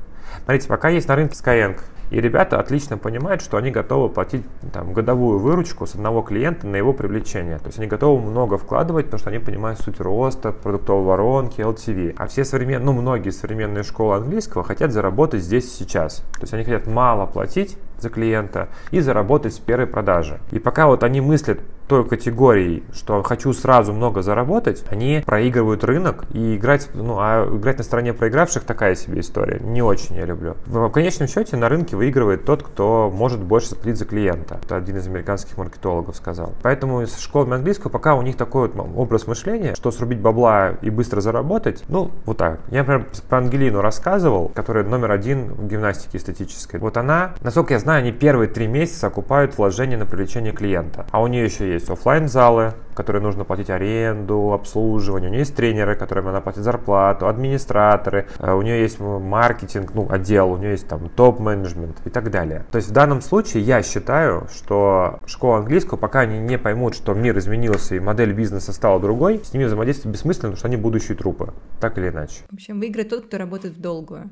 Смотрите, 0.45 0.69
пока 0.69 0.89
есть 0.89 1.09
на 1.09 1.17
рынке 1.17 1.35
Skyeng, 1.35 1.79
и 2.13 2.21
ребята 2.21 2.61
отлично 2.61 2.99
понимают, 2.99 3.41
что 3.41 3.57
они 3.57 3.71
готовы 3.71 4.11
платить 4.11 4.45
там, 4.71 4.93
годовую 4.93 5.39
выручку 5.39 5.87
с 5.87 5.95
одного 5.95 6.21
клиента 6.21 6.67
на 6.67 6.77
его 6.77 6.93
привлечение. 6.93 7.59
То 7.59 7.69
есть 7.69 7.79
они 7.79 7.89
готовы 7.89 8.21
много 8.21 8.59
вкладывать, 8.59 9.07
потому 9.07 9.19
что 9.19 9.31
они 9.31 9.39
понимают 9.39 9.81
суть 9.81 9.99
роста, 9.99 10.53
продуктовой 10.53 11.07
воронки, 11.07 11.63
LTV. 11.63 12.15
А 12.19 12.27
все 12.27 12.45
современные, 12.45 12.85
ну 12.85 12.93
многие 12.93 13.31
современные 13.31 13.83
школы 13.83 14.17
английского 14.17 14.63
хотят 14.63 14.93
заработать 14.93 15.43
здесь 15.43 15.75
сейчас. 15.75 16.17
То 16.35 16.43
есть 16.43 16.53
они 16.53 16.65
хотят 16.65 16.87
мало 16.87 17.25
платить 17.25 17.79
за 17.99 18.11
клиента 18.11 18.69
и 18.91 19.01
заработать 19.01 19.55
с 19.55 19.59
первой 19.59 19.87
продажи. 19.87 20.39
И 20.51 20.59
пока 20.59 20.89
вот 20.89 21.05
они 21.05 21.23
мыслят 21.23 21.61
той 21.89 22.07
категорией, 22.07 22.83
что 22.93 23.23
хочу 23.23 23.53
сразу 23.53 23.93
много 23.93 24.23
заработать, 24.23 24.85
они 24.89 25.23
проигрывают 25.25 25.85
рынок 25.85 26.25
и 26.33 26.57
играть, 26.57 26.89
ну, 26.95 27.17
а 27.19 27.49
играть 27.55 27.79
на 27.79 27.85
стороне 27.85 28.13
проигравших 28.13 28.65
такая 28.65 28.95
себе 28.95 29.21
история. 29.21 29.61
Не 29.61 29.83
очень 29.83 30.17
я 30.17 30.25
люблю. 30.25 30.57
В 30.67 30.89
конечном 30.91 31.29
счете 31.29 31.57
на 31.57 31.69
рынке 31.69 31.97
выигрывает 31.97 32.45
тот, 32.45 32.63
кто 32.63 33.11
может 33.13 33.41
больше 33.41 33.71
заплатить 33.71 33.99
за 33.99 34.05
клиента. 34.05 34.61
Это 34.65 34.77
один 34.77 34.97
из 34.97 35.07
американских 35.07 35.57
маркетологов 35.57 36.17
сказал. 36.17 36.53
Поэтому 36.63 37.03
с 37.03 37.19
школами 37.19 37.55
английского 37.55 37.91
пока 37.91 38.15
у 38.15 38.23
них 38.23 38.37
такой 38.37 38.69
вот 38.69 38.87
образ 38.97 39.27
мышления, 39.27 39.75
что 39.75 39.91
срубить 39.91 40.21
бабла 40.21 40.73
и 40.83 40.91
быстро 40.91 41.21
заработать, 41.21 41.85
ну, 41.89 42.11
вот 42.25 42.37
так. 42.37 42.61
Я, 42.71 42.81
например, 42.81 43.07
про 43.29 43.39
Ангелину 43.39 43.81
рассказывал, 43.81 44.49
которая 44.49 44.85
номер 44.85 45.11
один 45.11 45.53
в 45.53 45.67
гимнастике 45.67 46.19
эстетической. 46.19 46.79
Вот 46.79 46.97
она, 46.97 47.35
насколько 47.41 47.75
я 47.75 47.81
знаю, 47.81 48.01
они 48.01 48.13
первые 48.13 48.49
три 48.49 48.67
месяца 48.67 49.07
окупают 49.07 49.57
вложения 49.57 49.97
на 49.97 50.07
привлечение 50.07 50.53
клиента. 50.53 51.07
А 51.11 51.23
у 51.23 51.27
нее 51.27 51.45
еще 51.45 51.72
есть 51.75 51.91
офлайн 51.91 52.29
залы 52.29 52.75
которые 52.95 53.23
нужно 53.23 53.45
платить 53.45 53.71
аренду, 53.71 54.53
обслуживание. 54.53 55.29
У 55.29 55.33
нее 55.33 55.41
есть 55.41 55.55
тренеры, 55.55 55.97
которым 55.97 56.29
она 56.29 56.41
платит 56.41 56.63
зарплату, 56.63 57.29
администраторы. 57.29 58.27
Э, 58.39 58.53
у 58.53 58.63
нее 58.63 58.81
есть 58.81 59.01
маркетинг, 59.01 59.93
ну, 59.95 60.07
отдел, 60.11 60.53
у 60.53 60.57
нее 60.57 60.73
есть 60.73 60.89
там 60.89 61.09
топ-менеджмент 61.09 61.97
и 62.05 62.11
так 62.11 62.31
далее. 62.31 62.65
То 62.71 62.77
есть 62.77 62.89
в 62.89 62.93
данном 62.93 63.21
случае 63.21 63.63
я 63.63 63.83
считаю, 63.83 64.47
что 64.53 65.19
школа 65.27 65.59
английского, 65.59 65.99
пока 65.99 66.21
они 66.21 66.39
не 66.39 66.59
поймут, 66.59 66.95
что 66.95 67.15
мир 67.15 67.37
изменился 67.39 67.95
и 67.97 68.01
модель 68.01 68.33
бизнеса 68.33 68.73
стала 68.73 69.01
другой, 69.01 69.41
с 69.45 69.53
ними 69.53 69.65
взаимодействовать 69.65 70.17
бессмысленно, 70.17 70.51
потому 70.51 70.59
что 70.59 70.69
они 70.69 70.77
будущие 70.77 71.17
трупы. 71.17 71.53
Так 71.81 71.99
или 71.99 72.09
иначе. 72.09 72.43
В 72.51 72.55
общем, 72.55 72.79
выиграет 72.79 73.09
тот, 73.09 73.27
кто 73.27 73.39
работает 73.39 73.75
в 73.75 73.81
долгую. 73.81 74.31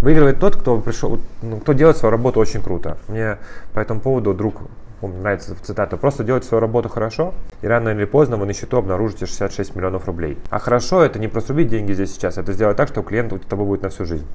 Выигрывает 0.00 0.38
тот, 0.38 0.56
кто 0.56 0.78
пришел, 0.80 1.18
ну, 1.40 1.60
кто 1.60 1.72
делает 1.72 1.96
свою 1.96 2.10
работу 2.10 2.40
очень 2.40 2.62
круто. 2.62 2.98
Мне 3.08 3.38
по 3.72 3.80
этому 3.80 4.00
поводу 4.00 4.34
друг 4.34 4.62
помню, 5.04 5.20
нравится 5.20 5.54
цитата, 5.62 5.98
просто 5.98 6.24
делать 6.24 6.44
свою 6.44 6.62
работу 6.62 6.88
хорошо, 6.88 7.34
и 7.60 7.66
рано 7.66 7.90
или 7.90 8.06
поздно 8.06 8.38
вы 8.38 8.46
на 8.46 8.54
счету 8.54 8.78
обнаружите 8.78 9.26
66 9.26 9.76
миллионов 9.76 10.06
рублей. 10.06 10.38
А 10.48 10.58
хорошо 10.58 11.02
это 11.02 11.18
не 11.18 11.28
просто 11.28 11.52
рубить 11.52 11.68
деньги 11.68 11.92
здесь 11.92 12.14
сейчас, 12.14 12.38
это 12.38 12.54
сделать 12.54 12.78
так, 12.78 12.88
что 12.88 13.02
клиент 13.02 13.30
у 13.34 13.38
тебя 13.38 13.56
будет 13.58 13.82
на 13.82 13.90
всю 13.90 14.06
жизнь. 14.06 14.26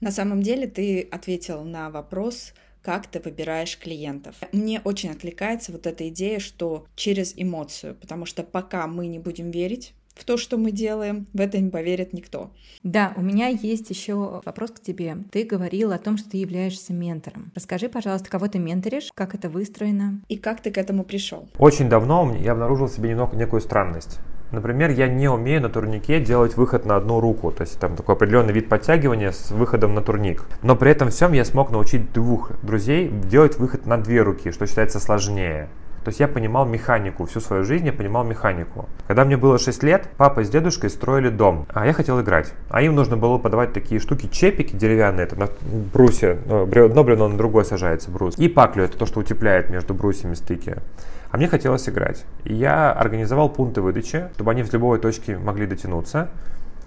На 0.00 0.10
самом 0.10 0.42
деле 0.42 0.66
ты 0.66 1.06
ответил 1.12 1.62
на 1.62 1.90
вопрос, 1.90 2.54
как 2.82 3.06
ты 3.06 3.20
выбираешь 3.20 3.78
клиентов. 3.78 4.34
Мне 4.50 4.80
очень 4.82 5.10
откликается 5.10 5.70
вот 5.70 5.86
эта 5.86 6.08
идея, 6.08 6.40
что 6.40 6.86
через 6.96 7.32
эмоцию, 7.36 7.94
потому 7.94 8.26
что 8.26 8.42
пока 8.42 8.88
мы 8.88 9.06
не 9.06 9.20
будем 9.20 9.52
верить 9.52 9.94
в 10.16 10.24
то, 10.24 10.36
что 10.36 10.56
мы 10.56 10.72
делаем, 10.72 11.26
в 11.32 11.40
это 11.40 11.58
не 11.58 11.70
поверит 11.70 12.12
никто. 12.12 12.50
Да, 12.82 13.12
у 13.16 13.22
меня 13.22 13.48
есть 13.48 13.90
еще 13.90 14.40
вопрос 14.44 14.70
к 14.70 14.80
тебе. 14.80 15.18
Ты 15.30 15.44
говорил 15.44 15.92
о 15.92 15.98
том, 15.98 16.16
что 16.16 16.30
ты 16.30 16.38
являешься 16.38 16.92
ментором. 16.92 17.52
Расскажи, 17.54 17.88
пожалуйста, 17.88 18.30
кого 18.30 18.48
ты 18.48 18.58
менторишь, 18.58 19.10
как 19.14 19.34
это 19.34 19.48
выстроено? 19.48 20.20
И 20.28 20.36
как 20.36 20.60
ты 20.60 20.70
к 20.70 20.78
этому 20.78 21.04
пришел? 21.04 21.48
Очень 21.58 21.88
давно 21.88 22.34
я 22.40 22.52
обнаружил 22.52 22.86
в 22.86 22.92
себе 22.92 23.10
немного 23.10 23.36
некую 23.36 23.60
странность. 23.60 24.18
Например, 24.52 24.90
я 24.90 25.08
не 25.08 25.28
умею 25.28 25.60
на 25.60 25.68
турнике 25.68 26.20
делать 26.20 26.56
выход 26.56 26.86
на 26.86 26.96
одну 26.96 27.20
руку, 27.20 27.50
то 27.50 27.62
есть 27.62 27.80
там 27.80 27.96
такой 27.96 28.14
определенный 28.14 28.52
вид 28.52 28.68
подтягивания 28.68 29.32
с 29.32 29.50
выходом 29.50 29.94
на 29.94 30.02
турник. 30.02 30.44
Но 30.62 30.76
при 30.76 30.92
этом 30.92 31.10
всем 31.10 31.32
я 31.32 31.44
смог 31.44 31.70
научить 31.70 32.12
двух 32.12 32.52
друзей 32.62 33.08
делать 33.08 33.58
выход 33.58 33.86
на 33.86 33.98
две 33.98 34.22
руки, 34.22 34.52
что 34.52 34.66
считается 34.66 35.00
сложнее. 35.00 35.68
То 36.06 36.10
есть 36.10 36.20
я 36.20 36.28
понимал 36.28 36.66
механику, 36.66 37.26
всю 37.26 37.40
свою 37.40 37.64
жизнь 37.64 37.84
я 37.84 37.92
понимал 37.92 38.22
механику. 38.22 38.88
Когда 39.08 39.24
мне 39.24 39.36
было 39.36 39.58
6 39.58 39.82
лет, 39.82 40.08
папа 40.16 40.44
с 40.44 40.48
дедушкой 40.48 40.88
строили 40.88 41.30
дом, 41.30 41.66
а 41.74 41.84
я 41.84 41.92
хотел 41.92 42.20
играть. 42.20 42.52
А 42.70 42.80
им 42.80 42.94
нужно 42.94 43.16
было 43.16 43.38
подавать 43.38 43.72
такие 43.72 44.00
штуки, 44.00 44.28
чепики 44.30 44.76
деревянные, 44.76 45.24
это 45.24 45.34
на 45.34 45.48
брусе, 45.92 46.38
ну, 46.46 46.62
одно 46.62 47.02
бревно 47.02 47.26
на 47.26 47.36
другое 47.36 47.64
сажается 47.64 48.12
брус. 48.12 48.38
И 48.38 48.46
паклю, 48.46 48.84
это 48.84 48.96
то, 48.96 49.04
что 49.04 49.18
утепляет 49.18 49.68
между 49.68 49.94
брусьями 49.94 50.34
стыки. 50.34 50.76
А 51.32 51.38
мне 51.38 51.48
хотелось 51.48 51.88
играть. 51.88 52.24
И 52.44 52.54
я 52.54 52.92
организовал 52.92 53.48
пункты 53.48 53.80
выдачи, 53.80 54.28
чтобы 54.36 54.52
они 54.52 54.62
с 54.62 54.72
любой 54.72 55.00
точки 55.00 55.32
могли 55.32 55.66
дотянуться 55.66 56.28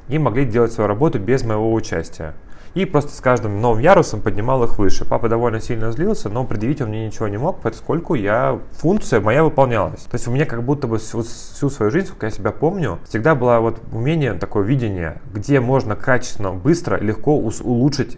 и 0.07 0.17
могли 0.17 0.45
делать 0.45 0.71
свою 0.71 0.87
работу 0.87 1.19
без 1.19 1.43
моего 1.43 1.73
участия 1.73 2.35
и 2.73 2.85
просто 2.85 3.11
с 3.11 3.21
каждым 3.21 3.61
новым 3.61 3.79
ярусом 3.79 4.21
поднимал 4.21 4.63
их 4.63 4.77
выше. 4.77 5.05
Папа 5.05 5.29
довольно 5.29 5.59
сильно 5.59 5.91
злился, 5.91 6.29
но 6.29 6.45
предъявить 6.45 6.81
он 6.81 6.89
мне 6.89 7.05
ничего 7.05 7.27
не 7.27 7.37
мог, 7.37 7.61
поскольку 7.61 8.15
я, 8.15 8.59
функция 8.73 9.21
моя 9.21 9.43
выполнялась. 9.43 10.03
То 10.03 10.15
есть 10.15 10.27
у 10.27 10.31
меня 10.31 10.45
как 10.45 10.63
будто 10.63 10.87
бы 10.87 10.97
всю, 10.97 11.23
всю 11.23 11.69
свою 11.69 11.91
жизнь, 11.91 12.07
сколько 12.07 12.27
я 12.27 12.31
себя 12.31 12.51
помню, 12.51 12.99
всегда 13.07 13.35
было 13.35 13.59
вот 13.59 13.81
умение, 13.91 14.33
такое 14.33 14.63
видение, 14.63 15.21
где 15.33 15.59
можно 15.59 15.95
качественно, 15.95 16.51
быстро, 16.51 16.97
легко 16.97 17.35
улучшить 17.35 18.17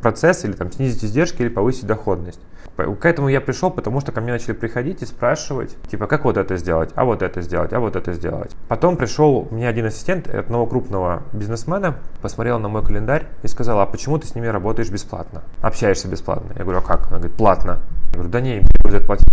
процесс 0.00 0.44
или 0.44 0.52
там 0.52 0.70
снизить 0.72 1.04
издержки 1.04 1.42
или 1.42 1.48
повысить 1.48 1.86
доходность. 1.86 2.40
К 2.76 3.06
этому 3.06 3.26
я 3.28 3.40
пришел, 3.40 3.72
потому 3.72 4.00
что 4.00 4.12
ко 4.12 4.20
мне 4.20 4.30
начали 4.30 4.52
приходить 4.52 5.02
и 5.02 5.06
спрашивать, 5.06 5.76
типа, 5.90 6.06
как 6.06 6.24
вот 6.24 6.36
это 6.36 6.56
сделать, 6.56 6.90
а 6.94 7.04
вот 7.04 7.22
это 7.22 7.40
сделать, 7.42 7.72
а 7.72 7.80
вот 7.80 7.96
это 7.96 8.12
сделать. 8.12 8.54
Потом 8.68 8.96
пришел 8.96 9.48
мне 9.50 9.68
один 9.68 9.86
ассистент 9.86 10.32
одного 10.32 10.66
крупного 10.66 11.24
бизнесмена, 11.32 11.96
посмотрел 12.22 12.60
на 12.60 12.68
мой 12.68 12.84
календарь 12.84 13.26
и 13.42 13.48
сказал, 13.48 13.80
а 13.80 13.86
почему 13.88 14.18
ты 14.18 14.26
с 14.26 14.34
ними 14.34 14.46
работаешь 14.46 14.90
бесплатно, 14.90 15.42
общаешься 15.60 16.08
бесплатно? 16.08 16.52
Я 16.56 16.64
говорю, 16.64 16.78
а 16.78 16.82
как? 16.82 17.08
Она 17.08 17.18
говорит, 17.18 17.36
платно. 17.36 17.78
Я 18.10 18.14
говорю, 18.14 18.30
да 18.30 18.40
не, 18.40 18.58
им 18.58 18.64
будет 18.82 19.06
платить. 19.06 19.28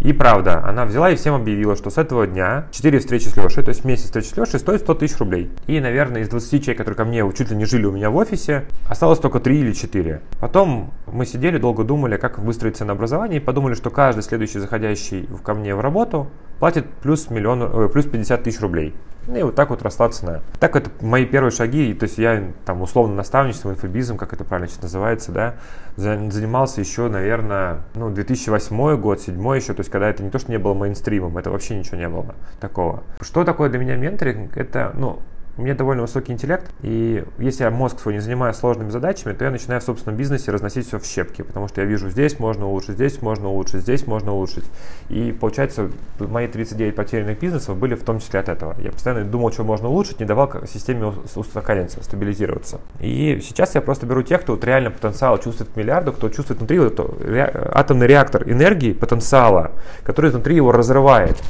И 0.00 0.12
правда, 0.12 0.62
она 0.64 0.84
взяла 0.84 1.10
и 1.10 1.16
всем 1.16 1.34
объявила, 1.34 1.74
что 1.74 1.90
с 1.90 1.98
этого 1.98 2.26
дня 2.26 2.66
4 2.70 2.98
встречи 2.98 3.28
с 3.28 3.36
Лешей, 3.36 3.64
то 3.64 3.70
есть 3.70 3.84
месяц 3.84 4.04
встречи 4.04 4.26
с 4.26 4.36
Лешей 4.36 4.60
стоит 4.60 4.82
100 4.82 4.94
тысяч 4.94 5.18
рублей. 5.18 5.50
И, 5.66 5.80
наверное, 5.80 6.20
из 6.20 6.28
20 6.28 6.62
человек, 6.62 6.78
которые 6.78 6.96
ко 6.96 7.04
мне 7.04 7.24
чуть 7.36 7.50
ли 7.50 7.56
не 7.56 7.64
жили 7.64 7.86
у 7.86 7.92
меня 7.92 8.10
в 8.10 8.16
офисе, 8.16 8.66
осталось 8.88 9.18
только 9.18 9.40
3 9.40 9.58
или 9.58 9.72
4. 9.72 10.20
Потом 10.38 10.92
мы 11.06 11.24
сидели, 11.24 11.58
долго 11.58 11.82
думали, 11.82 12.18
как 12.18 12.38
выстроить 12.38 12.76
ценообразование, 12.76 13.40
и 13.40 13.42
подумали, 13.42 13.74
что 13.74 13.90
каждый 13.90 14.22
следующий 14.22 14.58
заходящий 14.58 15.28
ко 15.42 15.54
мне 15.54 15.74
в 15.74 15.80
работу 15.80 16.28
платит 16.58 16.86
плюс, 17.02 17.30
миллион, 17.30 17.62
э, 17.62 17.88
плюс 17.88 18.04
50 18.04 18.42
тысяч 18.42 18.60
рублей. 18.60 18.94
И 19.34 19.42
вот 19.42 19.54
так 19.54 19.70
вот 19.70 19.82
росла 19.82 20.08
цена. 20.08 20.40
Так 20.60 20.76
это 20.76 20.90
мои 21.00 21.24
первые 21.24 21.50
шаги, 21.50 21.94
то 21.94 22.04
есть 22.04 22.18
я 22.18 22.44
там 22.64 22.82
условно 22.82 23.14
наставничеством, 23.16 23.72
инфобизом, 23.72 24.16
как 24.16 24.32
это 24.32 24.44
правильно 24.44 24.68
сейчас 24.68 24.82
называется, 24.82 25.32
да, 25.32 25.54
занимался 25.96 26.80
еще, 26.80 27.08
наверное, 27.08 27.80
ну, 27.94 28.10
2008 28.10 28.96
год, 28.96 29.18
2007 29.18 29.56
еще, 29.56 29.74
то 29.74 29.80
есть 29.80 29.90
когда 29.90 30.08
это 30.08 30.22
не 30.22 30.30
то, 30.30 30.38
что 30.38 30.50
не 30.50 30.58
было 30.58 30.74
мейнстримом, 30.74 31.36
это 31.38 31.50
вообще 31.50 31.76
ничего 31.76 31.96
не 31.96 32.08
было 32.08 32.34
такого. 32.60 33.02
Что 33.20 33.44
такое 33.44 33.68
для 33.68 33.78
меня 33.78 33.96
менторинг? 33.96 34.56
Это, 34.56 34.92
ну, 34.94 35.20
у 35.58 35.62
меня 35.62 35.74
довольно 35.74 36.02
высокий 36.02 36.32
интеллект, 36.32 36.70
и 36.82 37.24
если 37.38 37.64
я 37.64 37.70
мозг 37.70 38.00
свой 38.00 38.14
не 38.14 38.20
занимаю 38.20 38.52
сложными 38.52 38.90
задачами, 38.90 39.32
то 39.32 39.44
я 39.44 39.50
начинаю 39.50 39.80
в 39.80 39.84
собственном 39.84 40.18
бизнесе 40.18 40.50
разносить 40.50 40.86
все 40.86 40.98
в 40.98 41.04
щепки, 41.04 41.42
потому 41.42 41.68
что 41.68 41.80
я 41.80 41.86
вижу, 41.86 42.10
здесь 42.10 42.38
можно 42.38 42.66
улучшить, 42.66 42.94
здесь 42.94 43.22
можно 43.22 43.48
улучшить, 43.48 43.80
здесь 43.80 44.06
можно 44.06 44.32
улучшить. 44.32 44.64
И 45.08 45.32
получается, 45.32 45.90
мои 46.18 46.46
39 46.46 46.94
потерянных 46.94 47.38
бизнесов 47.38 47.76
были 47.76 47.94
в 47.94 48.04
том 48.04 48.20
числе 48.20 48.40
от 48.40 48.48
этого. 48.48 48.76
Я 48.80 48.92
постоянно 48.92 49.24
думал, 49.24 49.50
что 49.50 49.64
можно 49.64 49.88
улучшить, 49.88 50.20
не 50.20 50.26
давал 50.26 50.52
системе 50.66 51.12
устаканиться, 51.34 52.02
стабилизироваться. 52.02 52.80
И 53.00 53.40
сейчас 53.42 53.74
я 53.74 53.80
просто 53.80 54.06
беру 54.06 54.22
тех, 54.22 54.42
кто 54.42 54.52
вот 54.54 54.64
реально 54.64 54.90
потенциал 54.90 55.38
чувствует 55.38 55.70
к 55.70 55.76
миллиарду, 55.76 56.12
кто 56.12 56.28
чувствует 56.28 56.58
внутри 56.58 56.78
вот 56.78 56.92
это, 56.92 57.72
атомный 57.74 58.06
реактор 58.06 58.48
энергии, 58.48 58.92
потенциала, 58.92 59.72
который 60.02 60.30
изнутри 60.30 60.56
его 60.56 60.70
разрывает. 60.72 61.42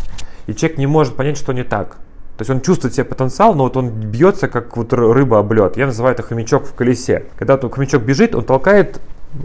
И 0.46 0.54
человек 0.54 0.78
не 0.78 0.86
может 0.86 1.16
понять, 1.16 1.36
что 1.36 1.52
не 1.52 1.64
так. 1.64 1.96
То 2.36 2.42
есть 2.42 2.50
он 2.50 2.60
чувствует 2.60 2.94
себе 2.94 3.04
потенциал, 3.04 3.54
но 3.54 3.64
вот 3.64 3.76
он 3.76 3.88
бьется, 3.88 4.48
как 4.48 4.76
вот 4.76 4.92
рыба 4.92 5.38
об 5.38 5.52
лед. 5.52 5.76
Я 5.76 5.86
называю 5.86 6.14
это 6.14 6.22
хомячок 6.22 6.66
в 6.66 6.74
колесе. 6.74 7.24
Когда 7.38 7.56
тут 7.56 7.74
хомячок 7.74 8.02
бежит, 8.02 8.34
он 8.34 8.44
толкает 8.44 9.00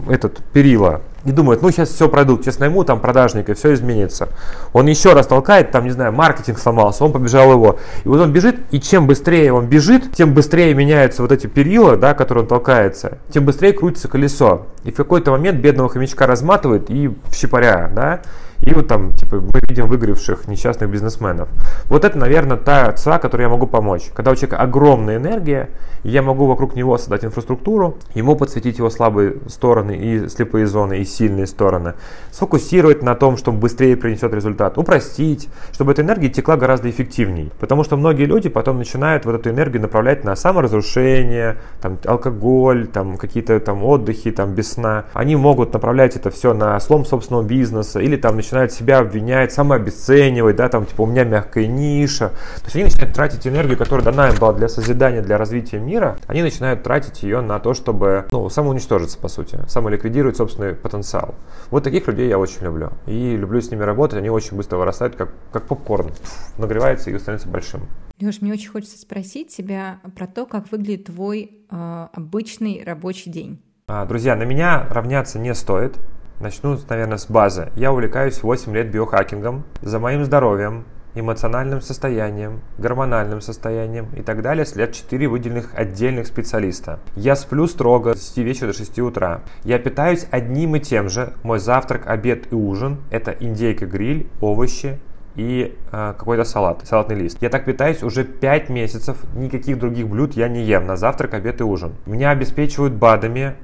этот 0.08 0.38
перила 0.52 1.02
и 1.24 1.32
думает, 1.32 1.62
ну 1.62 1.70
сейчас 1.70 1.90
все 1.90 2.08
пройдут, 2.08 2.42
сейчас 2.42 2.58
найму 2.58 2.84
там 2.84 3.00
продажника 3.00 3.54
все 3.54 3.74
изменится. 3.74 4.28
Он 4.72 4.86
еще 4.86 5.12
раз 5.12 5.26
толкает, 5.26 5.70
там, 5.70 5.84
не 5.84 5.90
знаю, 5.90 6.12
маркетинг 6.12 6.58
сломался, 6.58 7.04
он 7.04 7.12
побежал 7.12 7.52
его. 7.52 7.78
И 8.04 8.08
вот 8.08 8.20
он 8.20 8.32
бежит, 8.32 8.56
и 8.70 8.80
чем 8.80 9.06
быстрее 9.06 9.52
он 9.52 9.66
бежит, 9.66 10.12
тем 10.12 10.34
быстрее 10.34 10.74
меняются 10.74 11.22
вот 11.22 11.30
эти 11.30 11.46
перила, 11.46 11.96
да, 11.96 12.14
которые 12.14 12.42
он 12.42 12.48
толкается, 12.48 13.18
тем 13.30 13.44
быстрее 13.44 13.72
крутится 13.72 14.08
колесо. 14.08 14.66
И 14.84 14.90
в 14.90 14.96
какой-то 14.96 15.30
момент 15.30 15.60
бедного 15.60 15.88
хомячка 15.88 16.26
разматывает 16.26 16.90
и 16.90 17.10
щепаря, 17.32 17.90
да. 17.94 18.22
И 18.62 18.72
вот 18.72 18.86
там, 18.86 19.12
типа, 19.14 19.40
мы 19.40 19.60
видим 19.68 19.88
выгоревших 19.88 20.46
несчастных 20.46 20.88
бизнесменов. 20.88 21.48
Вот 21.86 22.04
это, 22.04 22.16
наверное, 22.16 22.56
та 22.56 22.92
цена, 22.92 23.18
которой 23.18 23.42
я 23.42 23.48
могу 23.48 23.66
помочь. 23.66 24.10
Когда 24.14 24.30
у 24.30 24.34
человека 24.34 24.58
огромная 24.58 25.16
энергия, 25.16 25.70
я 26.04 26.22
могу 26.22 26.46
вокруг 26.46 26.74
него 26.76 26.96
создать 26.98 27.24
инфраструктуру, 27.24 27.98
ему 28.14 28.36
подсветить 28.36 28.78
его 28.78 28.90
слабые 28.90 29.36
стороны 29.48 29.96
и 29.96 30.28
слепые 30.28 30.66
зоны, 30.66 30.98
и 30.98 31.04
сильные 31.04 31.46
стороны, 31.46 31.94
сфокусировать 32.30 33.02
на 33.02 33.14
том, 33.14 33.36
что 33.36 33.52
быстрее 33.52 33.96
принесет 33.96 34.32
результат, 34.32 34.78
упростить, 34.78 35.48
чтобы 35.72 35.92
эта 35.92 36.02
энергия 36.02 36.28
текла 36.28 36.56
гораздо 36.56 36.88
эффективнее. 36.88 37.50
Потому 37.58 37.82
что 37.82 37.96
многие 37.96 38.24
люди 38.26 38.48
потом 38.48 38.78
начинают 38.78 39.24
вот 39.24 39.34
эту 39.34 39.50
энергию 39.50 39.82
направлять 39.82 40.24
на 40.24 40.36
саморазрушение, 40.36 41.56
там, 41.80 41.98
алкоголь, 42.04 42.86
там, 42.86 43.16
какие-то 43.16 43.58
там 43.60 43.84
отдыхи, 43.84 44.30
там, 44.30 44.54
без 44.54 44.72
сна. 44.72 45.06
Они 45.14 45.34
могут 45.34 45.72
направлять 45.72 46.16
это 46.16 46.30
все 46.30 46.54
на 46.54 46.78
слом 46.80 47.04
собственного 47.04 47.42
бизнеса 47.42 48.00
или 48.00 48.16
там 48.16 48.36
начинать 48.36 48.51
начинают 48.52 48.72
себя 48.72 48.98
обвинять, 48.98 49.50
самообесценивать, 49.50 50.56
да, 50.56 50.68
там, 50.68 50.84
типа, 50.84 51.02
у 51.02 51.06
меня 51.06 51.24
мягкая 51.24 51.66
ниша. 51.66 52.28
То 52.28 52.64
есть 52.64 52.76
они 52.76 52.84
начинают 52.84 53.14
тратить 53.14 53.46
энергию, 53.46 53.78
которая 53.78 54.04
дана 54.04 54.28
им 54.28 54.38
была 54.38 54.52
для 54.52 54.68
созидания, 54.68 55.22
для 55.22 55.38
развития 55.38 55.78
мира, 55.78 56.18
они 56.26 56.42
начинают 56.42 56.82
тратить 56.82 57.22
ее 57.22 57.40
на 57.40 57.58
то, 57.58 57.72
чтобы, 57.72 58.26
ну, 58.30 58.50
самоуничтожиться, 58.50 59.18
по 59.18 59.28
сути, 59.28 59.58
самоликвидировать 59.68 60.36
собственный 60.36 60.74
потенциал. 60.74 61.34
Вот 61.70 61.82
таких 61.82 62.06
людей 62.08 62.28
я 62.28 62.38
очень 62.38 62.62
люблю. 62.62 62.90
И 63.06 63.36
люблю 63.36 63.60
с 63.62 63.70
ними 63.70 63.84
работать, 63.84 64.18
они 64.18 64.28
очень 64.28 64.56
быстро 64.56 64.76
вырастают, 64.76 65.16
как, 65.16 65.30
как 65.50 65.62
попкорн. 65.64 66.10
Нагревается 66.58 67.10
и 67.10 67.18
становится 67.18 67.48
большим. 67.48 67.88
Леш, 68.20 68.42
мне 68.42 68.52
очень 68.52 68.68
хочется 68.68 68.98
спросить 68.98 69.48
тебя 69.48 70.00
про 70.14 70.26
то, 70.26 70.44
как 70.44 70.70
выглядит 70.70 71.06
твой 71.06 71.64
э, 71.70 72.06
обычный 72.12 72.82
рабочий 72.84 73.30
день. 73.30 73.62
А, 73.88 74.04
друзья, 74.04 74.36
на 74.36 74.42
меня 74.42 74.86
равняться 74.90 75.38
не 75.38 75.54
стоит. 75.54 75.96
Начну, 76.42 76.76
наверное, 76.88 77.18
с 77.18 77.30
базы. 77.30 77.68
Я 77.76 77.92
увлекаюсь 77.92 78.42
8 78.42 78.74
лет 78.74 78.90
биохакингом. 78.90 79.62
За 79.80 80.00
моим 80.00 80.24
здоровьем, 80.24 80.84
эмоциональным 81.14 81.80
состоянием, 81.80 82.62
гормональным 82.78 83.40
состоянием 83.40 84.08
и 84.16 84.22
так 84.22 84.42
далее 84.42 84.66
след 84.66 84.92
4 84.92 85.28
выделенных 85.28 85.70
отдельных 85.76 86.26
специалиста. 86.26 86.98
Я 87.14 87.36
сплю 87.36 87.68
строго 87.68 88.16
с 88.16 88.32
10 88.32 88.38
вечера 88.38 88.66
до 88.66 88.72
6 88.72 88.98
утра. 88.98 89.42
Я 89.62 89.78
питаюсь 89.78 90.26
одним 90.32 90.74
и 90.74 90.80
тем 90.80 91.08
же. 91.08 91.32
Мой 91.44 91.60
завтрак, 91.60 92.08
обед 92.08 92.50
и 92.50 92.56
ужин– 92.56 92.96
это 93.12 93.30
индейка 93.30 93.86
гриль, 93.86 94.26
овощи, 94.40 94.98
и 95.36 95.78
э, 95.92 96.14
какой-то 96.18 96.42
салат, 96.42 96.80
салатный 96.84 97.14
лист. 97.14 97.38
Я 97.40 97.50
так 97.50 97.64
питаюсь 97.64 98.02
уже 98.02 98.24
5 98.24 98.68
месяцев, 98.68 99.16
никаких 99.36 99.78
других 99.78 100.08
блюд 100.08 100.34
я 100.34 100.48
не 100.48 100.64
ем 100.64 100.86
на 100.86 100.96
завтрак, 100.96 101.34
обед 101.34 101.60
и 101.60 101.64
ужин. 101.64 101.94
Меня 102.04 102.30
обеспечивают 102.30 102.94
БАДами, 102.94 103.54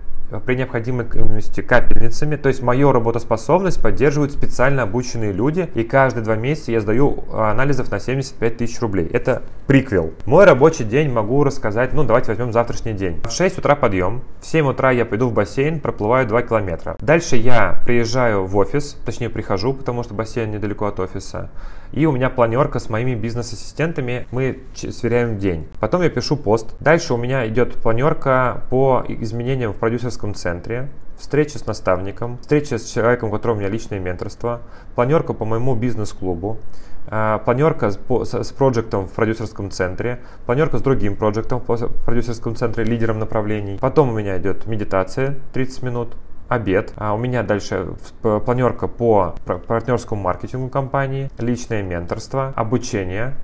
при 0.44 0.56
необходимости 0.56 1.60
капельницами. 1.60 2.36
То 2.36 2.48
есть 2.48 2.62
мою 2.62 2.92
работоспособность 2.92 3.82
поддерживают 3.82 4.32
специально 4.32 4.82
обученные 4.82 5.32
люди. 5.32 5.68
И 5.74 5.84
каждые 5.84 6.24
два 6.24 6.36
месяца 6.36 6.72
я 6.72 6.80
сдаю 6.80 7.24
анализов 7.32 7.90
на 7.90 7.98
75 7.98 8.56
тысяч 8.56 8.80
рублей. 8.80 9.08
Это 9.12 9.42
приквел. 9.66 10.12
Мой 10.26 10.44
рабочий 10.44 10.84
день 10.84 11.10
могу 11.10 11.44
рассказать, 11.44 11.92
ну 11.92 12.04
давайте 12.04 12.28
возьмем 12.28 12.52
завтрашний 12.52 12.92
день. 12.92 13.20
В 13.24 13.30
6 13.30 13.58
утра 13.58 13.74
подъем, 13.74 14.22
в 14.40 14.46
7 14.46 14.66
утра 14.68 14.90
я 14.90 15.04
пойду 15.04 15.28
в 15.28 15.32
бассейн, 15.32 15.80
проплываю 15.80 16.26
2 16.26 16.42
километра. 16.42 16.96
Дальше 17.00 17.36
я 17.36 17.80
приезжаю 17.84 18.46
в 18.46 18.56
офис, 18.56 18.96
точнее 19.04 19.28
прихожу, 19.28 19.74
потому 19.74 20.02
что 20.02 20.14
бассейн 20.14 20.50
недалеко 20.50 20.86
от 20.86 21.00
офиса. 21.00 21.50
И 21.92 22.06
у 22.06 22.12
меня 22.12 22.30
планерка 22.30 22.78
с 22.78 22.88
моими 22.88 23.14
бизнес-ассистентами, 23.14 24.26
мы 24.30 24.60
сверяем 24.74 25.38
день. 25.38 25.66
Потом 25.80 26.02
я 26.02 26.10
пишу 26.10 26.36
пост. 26.36 26.74
Дальше 26.80 27.14
у 27.14 27.16
меня 27.16 27.46
идет 27.48 27.74
планерка 27.74 28.62
по 28.70 29.04
изменениям 29.08 29.72
в 29.72 29.76
продюсерском 29.76 30.34
центре, 30.34 30.88
встреча 31.18 31.58
с 31.58 31.66
наставником, 31.66 32.38
встреча 32.38 32.78
с 32.78 32.90
человеком, 32.90 33.30
у 33.30 33.32
которого 33.32 33.56
у 33.56 33.58
меня 33.60 33.68
личное 33.68 33.98
менторство, 33.98 34.62
планерка 34.94 35.32
по 35.32 35.44
моему 35.44 35.74
бизнес-клубу, 35.74 36.58
а, 37.10 37.38
планерка 37.38 37.90
с, 37.90 37.96
проектом 37.96 39.06
в 39.06 39.12
продюсерском 39.12 39.70
центре, 39.70 40.20
планерка 40.46 40.78
с 40.78 40.82
другим 40.82 41.16
проектом 41.16 41.60
в 41.66 42.04
продюсерском 42.04 42.54
центре, 42.54 42.84
лидером 42.84 43.18
направлений. 43.18 43.78
Потом 43.80 44.10
у 44.10 44.12
меня 44.12 44.38
идет 44.38 44.66
медитация 44.66 45.36
30 45.52 45.82
минут, 45.82 46.16
обед. 46.48 46.92
А 46.96 47.14
у 47.14 47.18
меня 47.18 47.42
дальше 47.42 47.94
планерка 48.22 48.88
по 48.88 49.34
партнерскому 49.66 50.22
маркетингу 50.22 50.68
компании, 50.68 51.30
личное 51.38 51.82
менторство, 51.82 52.52
обучение. 52.56 53.34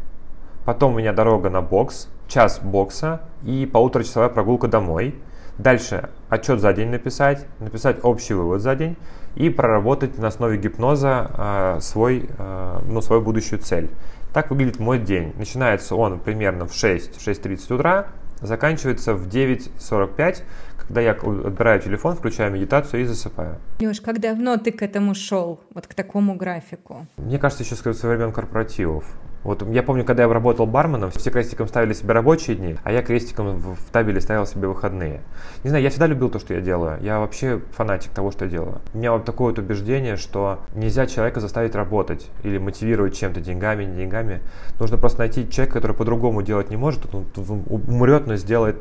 Потом 0.64 0.94
у 0.94 0.98
меня 0.98 1.12
дорога 1.12 1.50
на 1.50 1.60
бокс, 1.60 2.08
час 2.26 2.60
бокса 2.62 3.20
и 3.44 3.66
полуторачасовая 3.66 4.30
прогулка 4.30 4.66
домой. 4.66 5.14
Дальше 5.58 6.08
отчет 6.30 6.60
за 6.60 6.72
день 6.72 6.88
написать, 6.88 7.46
написать 7.60 7.98
общий 8.02 8.34
вывод 8.34 8.60
за 8.60 8.74
день 8.74 8.96
и 9.36 9.50
проработать 9.50 10.18
на 10.18 10.28
основе 10.28 10.56
гипноза 10.58 11.30
э, 11.36 11.78
свой, 11.80 12.28
э, 12.36 12.80
ну, 12.88 13.00
свою 13.00 13.22
будущую 13.22 13.60
цель. 13.60 13.90
Так 14.32 14.50
выглядит 14.50 14.80
мой 14.80 14.98
день. 14.98 15.32
Начинается 15.38 15.94
он 15.94 16.18
примерно 16.18 16.66
в 16.66 16.72
6-6.30 16.72 17.74
утра, 17.74 18.06
заканчивается 18.40 19.14
в 19.14 19.28
9.45, 19.28 20.42
когда 20.88 21.00
я 21.00 21.12
отбираю 21.12 21.80
телефон, 21.80 22.14
включаю 22.16 22.52
медитацию 22.52 23.02
и 23.02 23.04
засыпаю. 23.06 23.56
Леш, 23.80 24.00
как 24.00 24.20
давно 24.20 24.56
ты 24.56 24.70
к 24.72 24.82
этому 24.82 25.14
шел, 25.14 25.60
вот 25.74 25.86
к 25.86 25.94
такому 25.94 26.36
графику? 26.36 27.06
Мне 27.16 27.38
кажется, 27.38 27.64
еще 27.64 27.76
со 27.76 28.08
времен 28.08 28.32
корпоративов. 28.32 29.04
Вот 29.44 29.62
я 29.68 29.82
помню, 29.82 30.04
когда 30.04 30.22
я 30.22 30.32
работал 30.32 30.66
барменом, 30.66 31.10
все 31.10 31.30
крестиком 31.30 31.68
ставили 31.68 31.92
себе 31.92 32.14
рабочие 32.14 32.56
дни, 32.56 32.76
а 32.82 32.90
я 32.90 33.02
крестиком 33.02 33.56
в, 33.56 33.74
в 33.74 33.90
табеле 33.92 34.20
ставил 34.20 34.46
себе 34.46 34.68
выходные. 34.68 35.20
Не 35.62 35.68
знаю, 35.68 35.84
я 35.84 35.90
всегда 35.90 36.06
любил 36.06 36.30
то, 36.30 36.38
что 36.38 36.54
я 36.54 36.60
делаю. 36.62 36.98
Я 37.02 37.20
вообще 37.20 37.60
фанатик 37.72 38.10
того, 38.12 38.32
что 38.32 38.46
я 38.46 38.50
делаю. 38.50 38.80
У 38.94 38.98
меня 38.98 39.12
вот 39.12 39.26
такое 39.26 39.50
вот 39.50 39.58
убеждение, 39.58 40.16
что 40.16 40.60
нельзя 40.74 41.06
человека 41.06 41.40
заставить 41.40 41.74
работать 41.74 42.30
или 42.42 42.56
мотивировать 42.56 43.14
чем-то, 43.16 43.40
деньгами, 43.40 43.84
не 43.84 43.96
деньгами. 43.98 44.40
Нужно 44.80 44.96
просто 44.96 45.18
найти 45.18 45.48
человека, 45.50 45.74
который 45.74 45.94
по-другому 45.94 46.42
делать 46.42 46.70
не 46.70 46.76
может, 46.76 47.02
он 47.14 47.26
умрет, 47.68 48.26
но 48.26 48.36
сделает 48.36 48.76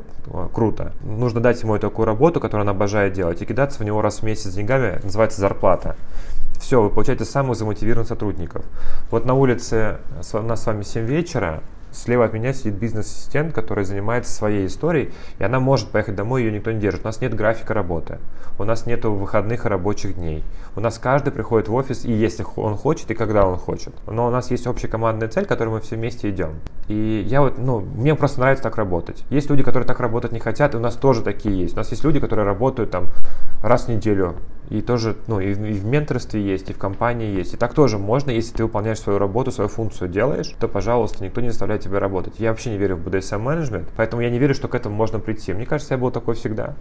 круто. 0.54 0.92
Нужно 1.02 1.40
дать 1.40 1.62
ему 1.62 1.78
такую 1.78 2.06
работу, 2.06 2.40
которую 2.40 2.66
он 2.66 2.70
обожает 2.70 3.12
делать, 3.12 3.42
и 3.42 3.46
кидаться 3.46 3.80
в 3.80 3.84
него 3.84 4.00
раз 4.00 4.20
в 4.20 4.22
месяц 4.22 4.44
с 4.44 4.54
деньгами, 4.54 4.98
называется 5.02 5.40
зарплата. 5.42 5.96
Все, 6.64 6.80
вы 6.80 6.88
получаете 6.88 7.26
самых 7.26 7.58
замотивированных 7.58 8.08
сотрудников. 8.08 8.64
Вот 9.10 9.26
на 9.26 9.34
улице 9.34 9.98
у 10.32 10.38
нас 10.38 10.62
с 10.62 10.66
вами 10.66 10.82
7 10.82 11.04
вечера, 11.04 11.62
Слева 11.94 12.24
от 12.24 12.32
меня 12.32 12.52
сидит 12.52 12.74
бизнес-ассистент, 12.74 13.54
который 13.54 13.84
занимается 13.84 14.32
своей 14.32 14.66
историей, 14.66 15.12
и 15.38 15.44
она 15.44 15.60
может 15.60 15.90
поехать 15.90 16.16
домой, 16.16 16.42
ее 16.42 16.50
никто 16.50 16.72
не 16.72 16.80
держит. 16.80 17.02
У 17.02 17.04
нас 17.04 17.20
нет 17.20 17.34
графика 17.34 17.72
работы, 17.72 18.18
у 18.58 18.64
нас 18.64 18.84
нет 18.84 19.04
выходных 19.04 19.64
и 19.64 19.68
рабочих 19.68 20.16
дней. 20.16 20.42
У 20.74 20.80
нас 20.80 20.98
каждый 20.98 21.32
приходит 21.32 21.68
в 21.68 21.74
офис, 21.74 22.04
и 22.04 22.12
если 22.12 22.44
он 22.56 22.76
хочет, 22.76 23.10
и 23.12 23.14
когда 23.14 23.46
он 23.46 23.56
хочет. 23.56 23.94
Но 24.08 24.26
у 24.26 24.30
нас 24.30 24.50
есть 24.50 24.66
общая 24.66 24.88
командная 24.88 25.28
цель, 25.28 25.44
к 25.44 25.48
которой 25.48 25.68
мы 25.68 25.80
все 25.80 25.94
вместе 25.94 26.30
идем. 26.30 26.54
И 26.88 27.24
я 27.26 27.40
вот, 27.40 27.58
ну, 27.58 27.80
мне 27.80 28.16
просто 28.16 28.40
нравится 28.40 28.64
так 28.64 28.76
работать. 28.76 29.24
Есть 29.30 29.48
люди, 29.48 29.62
которые 29.62 29.86
так 29.86 30.00
работать 30.00 30.32
не 30.32 30.40
хотят, 30.40 30.74
и 30.74 30.76
у 30.76 30.80
нас 30.80 30.96
тоже 30.96 31.22
такие 31.22 31.56
есть. 31.56 31.74
У 31.74 31.76
нас 31.76 31.90
есть 31.92 32.02
люди, 32.02 32.18
которые 32.18 32.44
работают 32.44 32.90
там 32.90 33.06
раз 33.62 33.84
в 33.84 33.88
неделю, 33.88 34.34
и 34.68 34.80
тоже, 34.80 35.16
ну, 35.26 35.40
и, 35.40 35.50
и 35.50 35.54
в 35.54 35.84
менторстве 35.84 36.42
есть, 36.42 36.70
и 36.70 36.72
в 36.72 36.78
компании 36.78 37.34
есть. 37.34 37.54
И 37.54 37.56
так 37.56 37.74
тоже 37.74 37.98
можно, 37.98 38.30
если 38.30 38.54
ты 38.54 38.64
выполняешь 38.64 38.98
свою 38.98 39.18
работу, 39.18 39.50
свою 39.50 39.68
функцию 39.68 40.08
делаешь, 40.08 40.54
то, 40.58 40.68
пожалуйста, 40.68 41.22
никто 41.22 41.40
не 41.40 41.50
заставляет 41.50 41.83
тебя 41.84 42.00
работать. 42.00 42.34
Я 42.38 42.50
вообще 42.50 42.70
не 42.70 42.78
верю 42.78 42.96
в 42.96 43.06
BDSM 43.06 43.38
менеджмент, 43.38 43.88
поэтому 43.96 44.22
я 44.22 44.30
не 44.30 44.38
верю, 44.38 44.54
что 44.54 44.68
к 44.68 44.74
этому 44.74 44.94
можно 44.94 45.18
прийти. 45.20 45.52
Мне 45.52 45.66
кажется, 45.66 45.94
я 45.94 45.98
был 45.98 46.10
такой 46.10 46.34
всегда. 46.34 46.74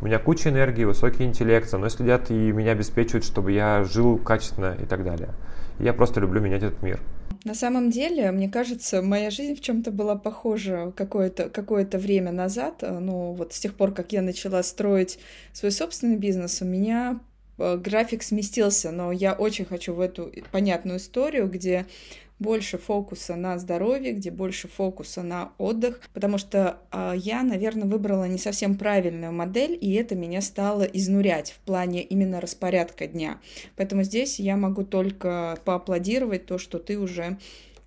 У 0.00 0.06
меня 0.06 0.18
куча 0.18 0.48
энергии, 0.48 0.84
высокий 0.84 1.24
интеллект, 1.24 1.68
со 1.68 1.78
мной 1.78 1.88
следят 1.88 2.30
и 2.30 2.34
меня 2.34 2.72
обеспечивают, 2.72 3.24
чтобы 3.24 3.52
я 3.52 3.84
жил 3.84 4.18
качественно 4.18 4.76
и 4.80 4.84
так 4.84 5.04
далее. 5.04 5.30
Я 5.78 5.92
просто 5.92 6.20
люблю 6.20 6.40
менять 6.40 6.62
этот 6.62 6.82
мир. 6.82 7.00
На 7.44 7.54
самом 7.54 7.90
деле, 7.90 8.30
мне 8.30 8.48
кажется, 8.48 9.02
моя 9.02 9.30
жизнь 9.30 9.56
в 9.56 9.60
чем-то 9.60 9.90
была 9.90 10.16
похожа 10.16 10.92
какое-то 10.96 11.48
какое 11.48 11.86
время 11.92 12.30
назад. 12.32 12.82
Ну, 12.82 13.32
вот 13.32 13.52
с 13.52 13.60
тех 13.60 13.74
пор, 13.74 13.92
как 13.92 14.12
я 14.12 14.22
начала 14.22 14.62
строить 14.62 15.18
свой 15.52 15.72
собственный 15.72 16.16
бизнес, 16.16 16.62
у 16.62 16.64
меня 16.64 17.20
э, 17.58 17.76
график 17.76 18.22
сместился, 18.22 18.90
но 18.90 19.12
я 19.12 19.32
очень 19.32 19.64
хочу 19.64 19.94
в 19.94 20.00
эту 20.00 20.32
понятную 20.52 20.98
историю, 20.98 21.48
где 21.48 21.86
больше 22.42 22.76
фокуса 22.76 23.36
на 23.36 23.58
здоровье, 23.58 24.12
где 24.12 24.30
больше 24.30 24.68
фокуса 24.68 25.22
на 25.22 25.52
отдых, 25.58 26.02
потому 26.12 26.36
что 26.36 26.78
э, 26.90 27.14
я, 27.16 27.42
наверное, 27.42 27.88
выбрала 27.88 28.24
не 28.24 28.38
совсем 28.38 28.76
правильную 28.76 29.32
модель, 29.32 29.78
и 29.80 29.94
это 29.94 30.14
меня 30.14 30.42
стало 30.42 30.82
изнурять 30.82 31.52
в 31.52 31.58
плане 31.60 32.02
именно 32.02 32.40
распорядка 32.40 33.06
дня. 33.06 33.38
Поэтому 33.76 34.02
здесь 34.02 34.38
я 34.38 34.56
могу 34.56 34.84
только 34.84 35.58
поаплодировать 35.64 36.44
то, 36.46 36.58
что 36.58 36.78
ты 36.78 36.98
уже 36.98 37.38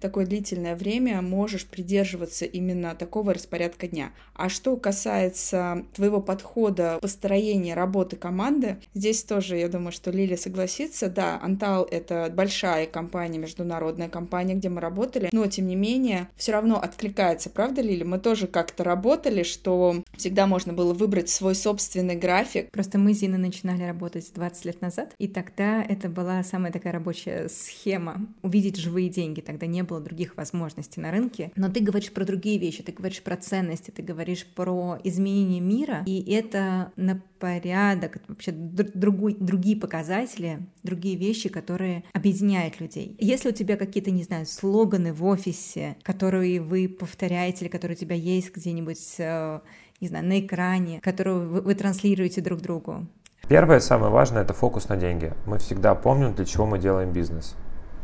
такое 0.06 0.28
длительное 0.28 0.76
время 0.76 1.20
можешь 1.24 1.66
придерживаться 1.66 2.46
именно 2.46 2.94
такого 2.94 3.34
распорядка 3.34 3.88
дня. 3.88 4.12
А 4.36 4.50
что 4.50 4.78
касается 4.78 5.84
твоего 5.96 6.22
подхода 6.22 7.00
построения 7.02 7.74
работы 7.74 8.16
команды, 8.16 8.78
здесь 8.94 9.24
тоже, 9.24 9.58
я 9.58 9.68
думаю, 9.68 9.92
что 9.92 10.12
Лилия 10.12 10.38
согласится. 10.38 11.10
Да, 11.10 11.40
Антал— 11.42 11.88
это 11.92 12.32
большая 12.32 12.86
компания, 12.86 13.40
международная 13.40 14.08
компания, 14.08 14.54
где 14.54 14.70
мы 14.70 14.80
работали, 14.80 15.30
но, 15.32 15.48
тем 15.48 15.66
не 15.66 15.76
менее, 15.76 16.30
все 16.36 16.52
равно 16.52 16.80
откликается, 16.80 17.50
правда, 17.50 17.82
Лили? 17.82 18.04
Мы 18.04 18.20
тоже 18.20 18.46
как-то 18.46 18.84
работали, 18.84 19.42
что 19.42 20.04
всегда 20.18 20.46
можно 20.46 20.72
было 20.72 20.94
выбрать 20.94 21.30
свой 21.30 21.56
собственный 21.56 22.16
график. 22.16 22.70
Просто 22.70 23.00
мы 23.00 23.16
с 23.16 23.20
Зиной 23.20 23.40
начинали 23.40 23.84
работать 23.84 24.32
20 24.36 24.66
лет 24.66 24.82
назад, 24.82 25.16
и 25.18 25.28
тогда 25.28 25.84
это 25.84 26.10
была 26.10 26.44
самая 26.44 26.72
такая 26.72 26.94
рабочая 26.94 27.50
схема— 27.50 28.28
увидеть 28.44 28.76
живые 28.76 29.10
деньги. 29.10 29.42
Тогда 29.42 29.66
не 29.66 29.82
было 29.82 29.95
других 30.00 30.38
возможностей 30.38 31.02
на 31.02 31.12
рынке. 31.12 31.52
Но 31.56 31.70
ты 31.70 31.80
говоришь 31.80 32.12
про 32.12 32.26
другие 32.26 32.58
вещи, 32.58 32.84
ты 32.84 32.92
говоришь 32.92 33.22
про 33.22 33.36
ценности, 33.38 33.92
ты 33.92 34.02
говоришь 34.02 34.46
про 34.46 34.98
изменение 35.04 35.62
мира, 35.62 36.04
и 36.06 36.32
это 36.32 36.92
на 36.96 37.22
порядок, 37.40 38.18
вообще 38.28 38.52
другой, 38.52 39.36
другие 39.40 39.78
показатели, 39.78 40.60
другие 40.84 41.16
вещи, 41.16 41.50
которые 41.50 42.04
объединяют 42.14 42.80
людей. 42.80 43.16
Если 43.20 43.50
у 43.50 43.52
тебя 43.52 43.78
какие-то, 43.78 44.12
не 44.12 44.24
знаю, 44.24 44.46
слоганы 44.46 45.14
в 45.14 45.24
офисе, 45.24 45.98
которые 46.04 46.62
вы 46.62 46.88
повторяете 46.88 47.66
или 47.66 47.72
которые 47.72 47.96
у 47.96 48.00
тебя 48.00 48.16
есть 48.16 48.56
где-нибудь, 48.56 49.16
э, 49.20 49.60
не 50.02 50.08
знаю, 50.08 50.26
на 50.26 50.40
экране, 50.40 51.00
которые 51.02 51.40
вы, 51.40 51.62
вы 51.62 51.76
транслируете 51.76 52.42
друг 52.42 52.62
другу, 52.62 53.08
Первое, 53.48 53.80
самое 53.80 54.12
важное, 54.12 54.42
это 54.42 54.56
фокус 54.56 54.90
на 54.90 54.98
деньги. 54.98 55.32
Мы 55.46 55.60
всегда 55.60 55.94
помним, 55.94 56.34
для 56.34 56.46
чего 56.46 56.66
мы 56.66 56.80
делаем 56.80 57.12
бизнес. 57.12 57.56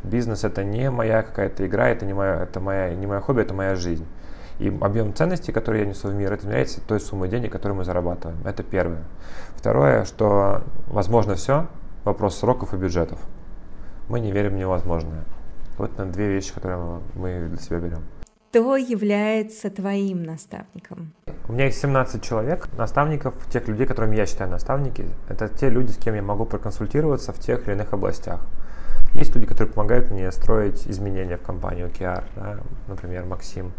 Бизнес 0.04 0.44
это 0.44 0.64
не 0.64 0.90
моя 0.90 1.24
какая-то 1.24 1.66
игра, 1.66 1.90
это 1.90 2.06
не 2.06 2.14
моя, 2.14 2.44
это 2.44 2.60
моя, 2.60 2.94
не 2.94 3.08
мое 3.08 3.20
хобби, 3.20 3.42
это 3.42 3.54
моя 3.54 3.76
жизнь. 3.76 4.06
И 4.60 4.68
объем 4.82 5.14
ценностей, 5.14 5.52
который 5.52 5.82
я 5.82 5.86
несу 5.86 6.08
в 6.10 6.14
мир, 6.14 6.32
это 6.34 6.44
измеряется 6.44 6.82
той 6.82 7.00
суммой 7.00 7.30
денег, 7.30 7.52
которую 7.52 7.78
мы 7.78 7.84
зарабатываем. 7.84 8.40
Это 8.46 8.64
первое. 8.64 9.04
Второе, 9.56 10.06
что 10.06 10.62
возможно 10.88 11.36
все, 11.36 11.68
вопрос 12.04 12.38
сроков 12.38 12.74
и 12.74 12.78
бюджетов. 12.78 13.20
Мы 14.08 14.20
не 14.20 14.32
верим 14.32 14.52
в 14.52 14.56
невозможное. 14.58 15.24
Вот 15.78 15.98
на 15.98 16.06
две 16.06 16.28
вещи, 16.28 16.54
которые 16.54 17.00
мы 17.16 17.48
для 17.48 17.58
себя 17.58 17.80
берем. 17.80 18.04
Кто 18.50 18.76
является 18.76 19.70
твоим 19.70 20.24
наставником? 20.24 21.14
У 21.48 21.54
меня 21.54 21.66
есть 21.66 21.80
17 21.80 22.22
человек, 22.22 22.68
наставников, 22.78 23.34
тех 23.50 23.68
людей, 23.68 23.88
которыми 23.88 24.16
я 24.16 24.26
считаю 24.26 24.50
наставники. 24.50 25.08
Это 25.30 25.48
те 25.48 25.70
люди, 25.70 25.92
с 25.92 25.98
кем 25.98 26.16
я 26.16 26.22
могу 26.22 26.46
проконсультироваться 26.46 27.32
в 27.32 27.40
тех 27.40 27.66
или 27.66 27.76
иных 27.76 27.94
областях. 27.94 28.42
Есть 29.14 29.36
люди, 29.36 29.46
которые 29.46 29.74
помогают 29.74 30.10
мне 30.10 30.32
строить 30.32 30.88
изменения 30.88 31.38
в 31.38 31.42
компании 31.42 31.86
OKR, 31.86 32.24
да, 32.36 32.58
например, 32.88 33.26
Максим. 33.26 33.74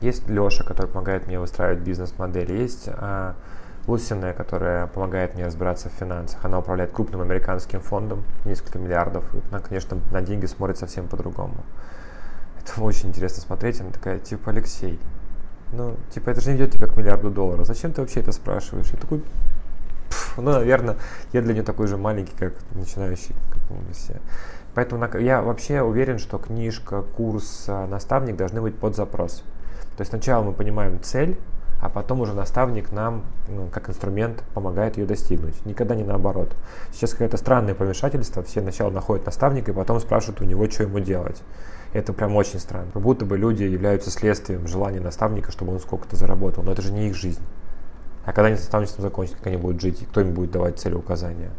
Есть 0.00 0.28
Леша, 0.28 0.64
который 0.64 0.88
помогает 0.88 1.26
мне 1.26 1.38
выстраивать 1.38 1.80
бизнес-модели. 1.80 2.52
Есть 2.52 2.88
а, 2.88 3.36
Лусиная, 3.86 4.32
которая 4.32 4.86
помогает 4.86 5.34
мне 5.34 5.44
разбираться 5.44 5.90
в 5.90 5.92
финансах. 5.92 6.44
Она 6.44 6.58
управляет 6.58 6.92
крупным 6.92 7.20
американским 7.20 7.80
фондом, 7.80 8.24
несколько 8.44 8.78
миллиардов. 8.78 9.24
Она, 9.50 9.60
конечно, 9.60 9.98
на 10.10 10.22
деньги 10.22 10.46
смотрит 10.46 10.78
совсем 10.78 11.06
по-другому. 11.06 11.56
Это 12.60 12.80
очень 12.82 13.10
интересно 13.10 13.42
смотреть. 13.42 13.80
Она 13.80 13.90
такая, 13.90 14.18
типа, 14.18 14.50
Алексей, 14.50 14.98
ну, 15.72 15.96
типа, 16.10 16.30
это 16.30 16.40
же 16.40 16.50
не 16.50 16.56
ведет 16.56 16.72
тебя 16.72 16.86
к 16.86 16.96
миллиарду 16.96 17.30
долларов. 17.30 17.66
Зачем 17.66 17.92
ты 17.92 18.00
вообще 18.00 18.20
это 18.20 18.32
спрашиваешь? 18.32 18.90
Я 18.90 18.98
такой, 18.98 19.22
ну, 20.36 20.52
наверное, 20.52 20.96
я 21.32 21.42
для 21.42 21.52
нее 21.52 21.62
такой 21.62 21.86
же 21.86 21.96
маленький, 21.96 22.34
как 22.36 22.54
начинающий, 22.74 23.34
как 23.50 23.62
мы 23.70 23.92
все. 23.92 24.20
Поэтому 24.74 25.04
я 25.20 25.42
вообще 25.42 25.82
уверен, 25.82 26.18
что 26.18 26.38
книжка, 26.38 27.02
курс, 27.16 27.66
а, 27.68 27.86
наставник 27.86 28.36
должны 28.36 28.60
быть 28.60 28.76
под 28.76 28.96
запрос. 28.96 29.44
То 29.96 30.00
есть 30.00 30.10
сначала 30.10 30.42
мы 30.42 30.52
понимаем 30.52 31.00
цель, 31.00 31.38
а 31.80 31.88
потом 31.88 32.22
уже 32.22 32.32
наставник 32.32 32.92
нам, 32.92 33.24
ну, 33.48 33.68
как 33.70 33.88
инструмент, 33.90 34.42
помогает 34.54 34.96
ее 34.96 35.06
достигнуть. 35.06 35.64
Никогда 35.66 35.94
не 35.94 36.02
наоборот. 36.02 36.56
Сейчас 36.92 37.12
какое-то 37.12 37.36
странное 37.36 37.74
помешательство. 37.74 38.42
Все 38.42 38.62
сначала 38.62 38.90
находят 38.90 39.26
наставника 39.26 39.70
и 39.70 39.74
потом 39.74 40.00
спрашивают 40.00 40.40
у 40.40 40.44
него, 40.44 40.68
что 40.70 40.84
ему 40.84 40.98
делать. 41.00 41.42
Это 41.92 42.12
прям 42.12 42.34
очень 42.34 42.58
странно. 42.58 42.88
Как 42.92 43.02
будто 43.02 43.26
бы 43.26 43.36
люди 43.36 43.62
являются 43.64 44.10
следствием 44.10 44.66
желания 44.66 45.00
наставника, 45.00 45.52
чтобы 45.52 45.72
он 45.74 45.78
сколько-то 45.78 46.16
заработал. 46.16 46.64
Но 46.64 46.72
это 46.72 46.82
же 46.82 46.92
не 46.92 47.08
их 47.08 47.14
жизнь. 47.14 47.42
А 48.24 48.32
когда 48.32 48.46
они 48.46 48.56
наставничеством 48.56 49.02
закончат, 49.02 49.36
как 49.36 49.48
они 49.48 49.58
будут 49.58 49.80
жить, 49.80 50.02
и 50.02 50.06
кто 50.06 50.22
им 50.22 50.32
будет 50.32 50.50
давать 50.50 50.78
целеуказания. 50.78 51.50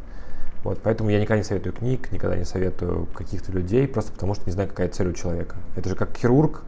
Вот, 0.65 0.79
поэтому 0.81 1.11
я 1.11 1.19
никогда 1.19 1.37
не 1.37 1.43
советую 1.43 1.73
книг, 1.73 2.11
никогда 2.11 2.35
не 2.35 2.43
советую 2.43 3.05
каких-то 3.13 3.51
людей, 3.51 3.87
просто 3.87 4.11
потому 4.11 4.33
что 4.33 4.47
не 4.47 4.51
знаю, 4.51 4.67
какая 4.67 4.89
цель 4.89 5.09
у 5.09 5.13
человека. 5.13 5.57
Это 5.75 5.89
же 5.89 5.95
как 5.95 6.17
хирург, 6.17 6.63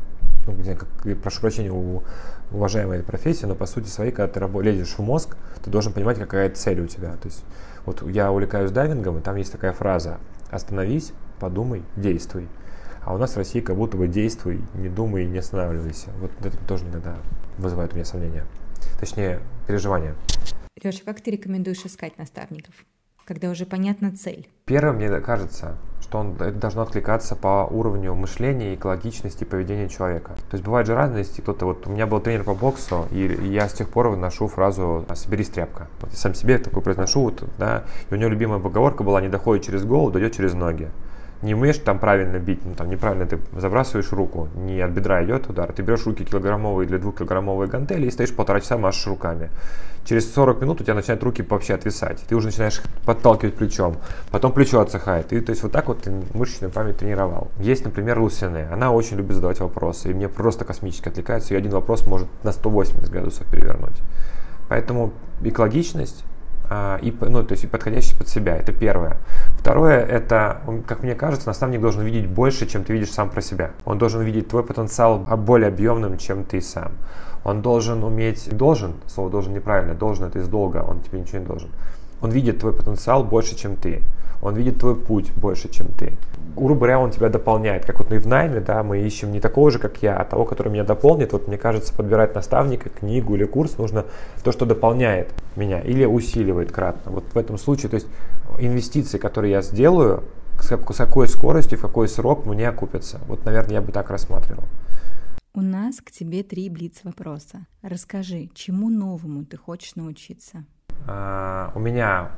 ну, 0.46 0.54
не 0.54 0.62
знаю, 0.62 0.78
как, 0.78 0.88
прошу 1.20 1.42
прощения 1.42 1.72
у 1.72 2.04
уважаемой 2.52 3.02
профессии, 3.02 3.48
но 3.48 3.56
по 3.56 3.66
сути 3.66 3.88
своей, 3.88 4.12
когда 4.12 4.32
ты 4.32 4.40
рабо- 4.40 4.62
лезешь 4.62 4.94
в 4.94 5.00
мозг, 5.00 5.36
ты 5.64 5.72
должен 5.72 5.94
понимать, 5.94 6.20
какая 6.20 6.52
цель 6.52 6.80
у 6.80 6.86
тебя. 6.86 7.14
То 7.14 7.28
есть 7.28 7.44
вот 7.88 8.08
я 8.08 8.32
увлекаюсь 8.32 8.70
дайвингом, 8.70 9.18
и 9.18 9.22
там 9.22 9.36
есть 9.36 9.52
такая 9.52 9.74
фраза 9.74 10.20
«остановись, 10.52 11.12
подумай, 11.40 11.82
действуй». 11.96 12.48
А 13.02 13.16
у 13.16 13.18
нас 13.18 13.32
в 13.32 13.38
России 13.38 13.62
как 13.62 13.78
будто 13.78 13.98
бы 13.98 14.08
действуй, 14.08 14.62
не 14.76 14.90
думай, 14.90 15.26
не 15.26 15.40
останавливайся. 15.40 16.10
Вот 16.22 16.30
это 16.46 16.56
тоже 16.68 16.86
иногда 16.86 17.16
вызывает 17.58 17.94
у 17.94 17.96
меня 17.96 18.06
сомнения. 18.06 18.46
Точнее, 19.00 19.40
переживания. 19.66 20.14
Леша, 20.84 21.00
как 21.04 21.20
ты 21.20 21.32
рекомендуешь 21.32 21.84
искать 21.84 22.16
наставников? 22.20 22.76
Когда 23.28 23.50
уже 23.50 23.66
понятна 23.66 24.16
цель? 24.16 24.48
Первое, 24.66 24.94
мне 24.94 25.20
кажется, 25.20 25.76
что 26.02 26.20
он, 26.20 26.36
это 26.36 26.54
должно 26.54 26.84
откликаться 26.84 27.36
по 27.36 27.68
уровню 27.70 28.16
мышления, 28.16 28.74
экологичности, 28.74 29.44
поведения 29.44 29.90
человека. 29.90 30.30
То 30.50 30.56
есть 30.56 30.64
бывает 30.64 30.88
же 30.88 30.96
разности. 30.96 31.42
Кто-то 31.42 31.66
вот 31.66 31.86
у 31.88 31.92
меня 31.92 32.08
был 32.08 32.22
тренер 32.22 32.46
по 32.46 32.54
боксу, 32.54 33.06
и, 33.12 33.38
я 33.52 33.68
с 33.68 33.74
тех 33.74 33.90
пор 33.90 34.08
выношу 34.08 34.48
фразу 34.48 35.06
«соберись 35.14 35.50
тряпка». 35.50 35.88
Вот 36.00 36.12
я 36.12 36.18
сам 36.18 36.34
себе 36.34 36.58
такой 36.58 36.82
произношу, 36.82 37.24
вот, 37.24 37.44
да, 37.60 37.84
и 38.10 38.14
у 38.14 38.18
него 38.18 38.30
любимая 38.30 38.60
поговорка 38.60 39.04
была 39.04 39.20
«не 39.20 39.28
доходит 39.28 39.66
через 39.66 39.84
голову, 39.84 40.12
дойдет 40.12 40.34
через 40.34 40.54
ноги». 40.54 40.90
Не 41.42 41.54
умеешь 41.54 41.78
там 41.78 42.00
правильно 42.00 42.38
бить, 42.40 42.66
ну 42.66 42.74
там 42.74 42.90
неправильно 42.90 43.26
ты 43.26 43.40
забрасываешь 43.56 44.12
руку, 44.12 44.50
не 44.56 44.82
от 44.82 44.92
бедра 44.92 45.24
идет 45.24 45.50
удар, 45.50 45.72
ты 45.72 45.82
берешь 45.82 46.06
руки 46.06 46.24
килограммовые 46.24 46.88
или 46.88 46.98
двухкилограммовые 46.98 47.70
гантели 47.70 48.08
и 48.08 48.12
стоишь 48.12 48.34
полтора 48.34 48.60
часа 48.62 48.78
машешь 48.78 49.06
руками. 49.08 49.50
Через 50.06 50.34
40 50.34 50.62
минут 50.62 50.82
у 50.82 50.84
тебя 50.84 50.94
начинают 50.94 51.22
руки 51.24 51.46
вообще 51.48 51.74
отвисать, 51.74 52.24
ты 52.28 52.36
уже 52.36 52.48
начинаешь 52.48 52.82
подталкивать 53.06 53.56
плечом, 53.56 53.98
потом 54.32 54.54
плечо 54.54 54.80
отсыхает, 54.80 55.34
и 55.34 55.42
то 55.42 55.52
есть 55.52 55.64
вот 55.64 55.72
так 55.72 55.88
вот 55.88 56.04
ты 56.04 56.12
мышечную 56.34 56.72
память 56.72 56.98
тренировал. 56.98 57.50
Есть, 57.60 57.84
например, 57.84 58.20
Лусине, 58.20 58.68
она 58.72 58.92
очень 58.92 59.18
любит 59.18 59.36
задавать 59.36 59.60
вопросы, 59.60 60.12
и 60.12 60.14
мне 60.14 60.30
просто 60.30 60.66
космически 60.66 61.10
отвлекается, 61.10 61.54
и 61.54 61.58
один 61.58 61.72
вопрос 61.72 62.08
может 62.08 62.28
на 62.44 62.52
180 62.52 63.10
градусов 63.10 63.46
перевернуть. 63.52 63.98
Поэтому 64.70 65.14
экологичность 65.44 66.24
а, 66.70 67.00
и, 67.02 67.14
ну, 67.22 67.44
то 67.44 67.54
есть 67.54 67.64
и 67.64 67.68
подходящий 67.68 68.18
под 68.18 68.28
себя. 68.28 68.56
Это 68.58 68.74
первое. 68.74 69.18
Второе, 69.58 70.06
это, 70.06 70.62
как 70.88 71.04
мне 71.04 71.14
кажется, 71.14 71.48
наставник 71.48 71.82
должен 71.82 72.04
видеть 72.04 72.28
больше, 72.28 72.68
чем 72.68 72.84
ты 72.84 72.94
видишь 72.94 73.12
сам 73.12 73.30
про 73.30 73.42
себя. 73.42 73.72
Он 73.86 73.98
должен 73.98 74.22
видеть 74.22 74.48
твой 74.48 74.64
потенциал 74.64 75.20
более 75.20 75.68
объемным, 75.68 76.18
чем 76.18 76.46
ты 76.46 76.62
сам. 76.62 76.94
Он 77.44 77.62
должен 77.62 78.04
уметь, 78.04 78.56
должен, 78.56 78.96
слово 79.08 79.30
должен 79.30 79.54
неправильно, 79.54 79.94
должен 79.94 80.26
это 80.26 80.40
из 80.40 80.48
долга, 80.48 80.86
он 80.88 81.02
тебе 81.02 81.20
ничего 81.20 81.40
не 81.40 81.46
должен. 81.46 81.70
Он 82.22 82.32
видит 82.32 82.60
твой 82.60 82.74
потенциал 82.74 83.24
больше, 83.24 83.56
чем 83.56 83.76
ты 83.76 84.02
он 84.42 84.56
видит 84.56 84.80
твой 84.80 84.96
путь 84.96 85.32
больше, 85.34 85.70
чем 85.70 85.88
ты. 85.88 86.14
Грубо 86.56 86.76
говоря, 86.76 87.00
он 87.00 87.12
тебя 87.12 87.30
дополняет. 87.30 87.86
Как 87.86 88.00
вот 88.00 88.12
и 88.12 88.18
в 88.18 88.28
найме, 88.28 88.60
да, 88.60 88.84
мы 88.84 89.00
ищем 89.00 89.32
не 89.32 89.40
такого 89.40 89.72
же, 89.72 89.80
как 89.80 90.02
я, 90.02 90.16
а 90.18 90.26
того, 90.26 90.46
который 90.46 90.72
меня 90.72 90.84
дополнит. 90.84 91.34
Вот 91.34 91.48
мне 91.48 91.58
кажется, 91.58 91.94
подбирать 91.94 92.36
наставника, 92.36 92.90
книгу 92.90 93.36
или 93.36 93.46
курс 93.46 93.78
нужно 93.78 94.06
то, 94.44 94.52
что 94.52 94.66
дополняет 94.66 95.34
меня 95.56 95.80
или 95.80 96.06
усиливает 96.06 96.72
кратно. 96.72 97.12
Вот 97.12 97.26
в 97.34 97.38
этом 97.38 97.58
случае, 97.58 97.90
то 97.90 97.96
есть 97.96 98.08
инвестиции, 98.60 99.18
которые 99.18 99.52
я 99.52 99.62
сделаю, 99.62 100.24
с 100.60 100.68
какой 100.68 101.28
скоростью, 101.28 101.78
в 101.78 101.82
какой 101.82 102.08
срок 102.08 102.46
мне 102.46 102.68
окупятся. 102.68 103.20
Вот, 103.28 103.46
наверное, 103.46 103.76
я 103.76 103.82
бы 103.82 103.92
так 103.92 104.10
рассматривал. 104.10 104.64
У 105.54 105.62
нас 105.62 105.98
к 105.98 106.12
тебе 106.12 106.44
три 106.44 106.70
блиц 106.70 107.00
вопроса. 107.04 107.66
Расскажи, 107.82 108.50
чему 108.54 108.90
новому 108.90 109.44
ты 109.46 109.58
хочешь 109.58 109.96
научиться? 109.96 110.66
А, 111.06 111.72
у 111.76 111.80
меня 111.80 112.30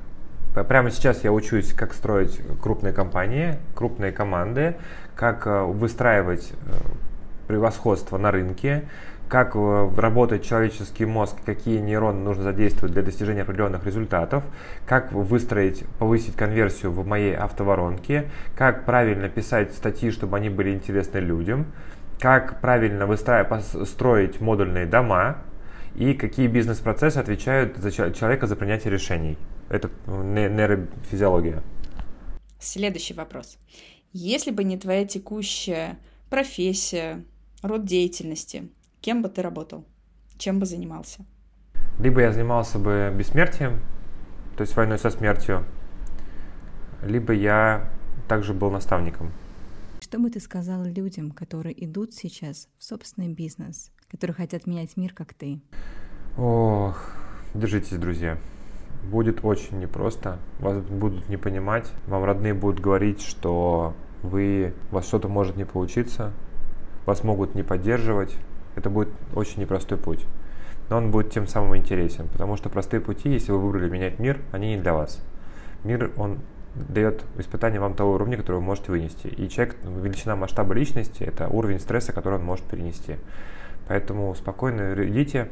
Прямо 0.67 0.89
сейчас 0.89 1.23
я 1.23 1.31
учусь, 1.31 1.73
как 1.73 1.93
строить 1.93 2.41
крупные 2.61 2.91
компании, 2.91 3.57
крупные 3.75 4.11
команды, 4.11 4.75
как 5.15 5.45
э, 5.45 5.63
выстраивать 5.63 6.51
э, 6.51 6.55
превосходство 7.47 8.17
на 8.17 8.31
рынке, 8.31 8.85
как 9.27 9.51
э, 9.55 9.89
работает 9.95 10.43
человеческий 10.43 11.05
мозг, 11.05 11.35
какие 11.45 11.79
нейроны 11.79 12.19
нужно 12.21 12.43
задействовать 12.43 12.93
для 12.93 13.03
достижения 13.03 13.43
определенных 13.43 13.85
результатов, 13.85 14.43
как 14.87 15.11
выстроить, 15.11 15.85
повысить 15.99 16.35
конверсию 16.35 16.91
в 16.91 17.05
моей 17.05 17.35
автоворонке, 17.35 18.25
как 18.55 18.85
правильно 18.85 19.29
писать 19.29 19.73
статьи, 19.73 20.09
чтобы 20.09 20.37
они 20.37 20.49
были 20.49 20.73
интересны 20.73 21.19
людям, 21.19 21.67
как 22.19 22.59
правильно 22.59 23.05
выстраивать, 23.05 23.65
строить 23.87 24.41
модульные 24.41 24.87
дома 24.87 25.37
и 25.95 26.13
какие 26.13 26.47
бизнес-процессы 26.47 27.17
отвечают 27.17 27.77
за 27.77 27.91
человека 27.91 28.47
за 28.47 28.55
принятие 28.55 28.91
решений. 28.91 29.37
Это 29.69 29.89
нейрофизиология. 30.07 31.61
Следующий 32.59 33.13
вопрос. 33.13 33.57
Если 34.11 34.51
бы 34.51 34.63
не 34.63 34.77
твоя 34.77 35.05
текущая 35.05 35.99
профессия, 36.29 37.23
род 37.61 37.85
деятельности, 37.85 38.69
кем 39.01 39.21
бы 39.21 39.29
ты 39.29 39.41
работал? 39.41 39.85
Чем 40.37 40.59
бы 40.59 40.65
занимался? 40.65 41.25
Либо 41.99 42.21
я 42.21 42.31
занимался 42.31 42.79
бы 42.79 43.13
бессмертием, 43.17 43.81
то 44.57 44.61
есть 44.61 44.75
войной 44.75 44.97
со 44.97 45.09
смертью, 45.09 45.65
либо 47.03 47.33
я 47.33 47.89
также 48.27 48.53
был 48.53 48.71
наставником. 48.71 49.31
Что 50.01 50.17
бы 50.17 50.29
ты 50.29 50.39
сказал 50.39 50.83
людям, 50.83 51.31
которые 51.31 51.85
идут 51.85 52.13
сейчас 52.13 52.67
в 52.77 52.83
собственный 52.83 53.27
бизнес, 53.29 53.91
которые 54.09 54.35
хотят 54.35 54.67
менять 54.67 54.97
мир, 54.97 55.13
как 55.13 55.33
ты? 55.33 55.59
Ох, 56.37 57.11
держитесь, 57.53 57.97
друзья 57.97 58.37
будет 59.03 59.43
очень 59.43 59.79
непросто, 59.79 60.39
вас 60.59 60.77
будут 60.77 61.29
не 61.29 61.37
понимать, 61.37 61.91
вам 62.07 62.23
родные 62.23 62.53
будут 62.53 62.79
говорить, 62.79 63.21
что 63.21 63.93
вы, 64.21 64.73
у 64.91 64.95
вас 64.95 65.07
что-то 65.07 65.27
может 65.27 65.55
не 65.55 65.65
получиться, 65.65 66.31
вас 67.05 67.23
могут 67.23 67.55
не 67.55 67.63
поддерживать, 67.63 68.35
это 68.75 68.89
будет 68.89 69.09
очень 69.33 69.61
непростой 69.61 69.97
путь. 69.97 70.25
Но 70.89 70.97
он 70.97 71.11
будет 71.11 71.31
тем 71.31 71.47
самым 71.47 71.77
интересен, 71.77 72.27
потому 72.27 72.57
что 72.57 72.69
простые 72.69 72.99
пути, 72.99 73.29
если 73.29 73.51
вы 73.51 73.59
выбрали 73.59 73.89
менять 73.89 74.19
мир, 74.19 74.39
они 74.51 74.75
не 74.75 74.81
для 74.81 74.93
вас. 74.93 75.19
Мир, 75.83 76.11
он 76.17 76.39
дает 76.75 77.23
испытание 77.37 77.79
вам 77.79 77.93
того 77.93 78.13
уровня, 78.13 78.37
который 78.37 78.57
вы 78.57 78.61
можете 78.61 78.91
вынести. 78.91 79.27
И 79.27 79.49
человек, 79.49 79.75
величина 79.83 80.35
масштаба 80.35 80.73
личности– 80.73 81.23
это 81.25 81.47
уровень 81.47 81.79
стресса, 81.79 82.11
который 82.11 82.39
он 82.39 82.45
может 82.45 82.65
перенести. 82.65 83.17
Поэтому 83.87 84.33
спокойно 84.35 84.93
идите, 85.07 85.49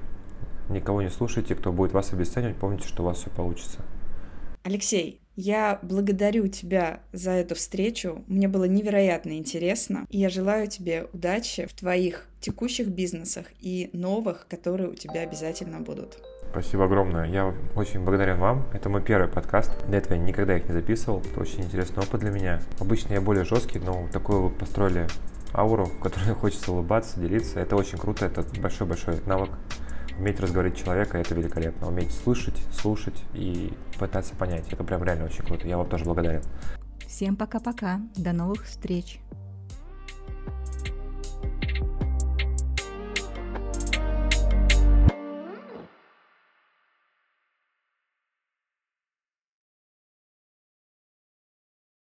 никого 0.70 1.02
не 1.02 1.10
слушайте, 1.10 1.56
кто 1.56 1.72
будет 1.72 1.94
вас 1.94 2.14
обесценивать, 2.14 2.58
помните, 2.58 2.88
что 2.88 3.04
у 3.04 3.06
вас 3.06 3.18
все 3.20 3.30
получится. 3.30 3.80
Алексей, 4.64 5.22
я 5.38 5.80
благодарю 5.84 6.48
тебя 6.48 7.00
за 7.14 7.32
эту 7.32 7.54
встречу. 7.56 8.24
Мне 8.28 8.48
было 8.48 8.66
невероятно 8.66 9.38
интересно. 9.38 10.06
И 10.10 10.18
я 10.18 10.30
желаю 10.30 10.68
тебе 10.68 11.08
удачи 11.14 11.68
в 11.68 11.74
твоих 11.74 12.28
текущих 12.40 12.88
бизнесах 12.88 13.46
и 13.60 13.92
новых, 13.94 14.48
которые 14.50 14.90
у 14.90 14.96
тебя 14.96 15.22
обязательно 15.22 15.80
будут. 15.80 16.18
Спасибо 16.50 16.86
огромное. 16.86 17.30
Я 17.30 17.54
очень 17.76 18.04
благодарен 18.04 18.40
вам. 18.40 18.66
Это 18.74 18.90
мой 18.90 19.04
первый 19.04 19.30
подкаст. 19.30 19.72
До 19.88 19.98
этого 19.98 20.16
я 20.16 20.20
никогда 20.20 20.58
их 20.58 20.66
не 20.66 20.74
записывал. 20.74 21.22
Это 21.22 21.40
очень 21.40 21.64
интересный 21.64 22.02
опыт 22.02 22.22
для 22.22 22.32
меня. 22.32 22.62
Обычно 22.80 23.14
я 23.14 23.22
более 23.22 23.46
жесткий, 23.46 23.78
но 23.78 24.08
такой 24.12 24.40
вы 24.40 24.50
построили 24.50 25.08
ауру, 25.54 25.86
в 25.86 26.00
которой 26.00 26.34
хочется 26.40 26.72
улыбаться, 26.72 27.20
делиться. 27.20 27.60
Это 27.60 27.76
очень 27.76 27.98
круто. 27.98 28.26
Это 28.26 28.44
большой-большой 28.60 29.22
навык. 29.26 29.52
Уметь 30.20 30.40
разговаривать 30.40 30.78
человека– 30.78 31.18
это 31.20 31.36
великолепно. 31.36 31.88
Уметь 31.88 32.12
слышать, 32.12 32.60
слушать 32.72 33.24
и 33.34 33.72
пытаться 34.00 34.36
понять. 34.36 34.66
Это 34.72 34.84
прям 34.84 35.04
реально 35.04 35.26
очень 35.26 35.44
круто. 35.46 35.68
Я 35.68 35.78
вам 35.78 35.88
тоже 35.88 36.06
благодарен. 36.06 36.42
Всем 37.06 37.36
пока-пока. 37.36 38.02
До 38.16 38.34
новых 38.34 38.66
встреч. 38.66 39.20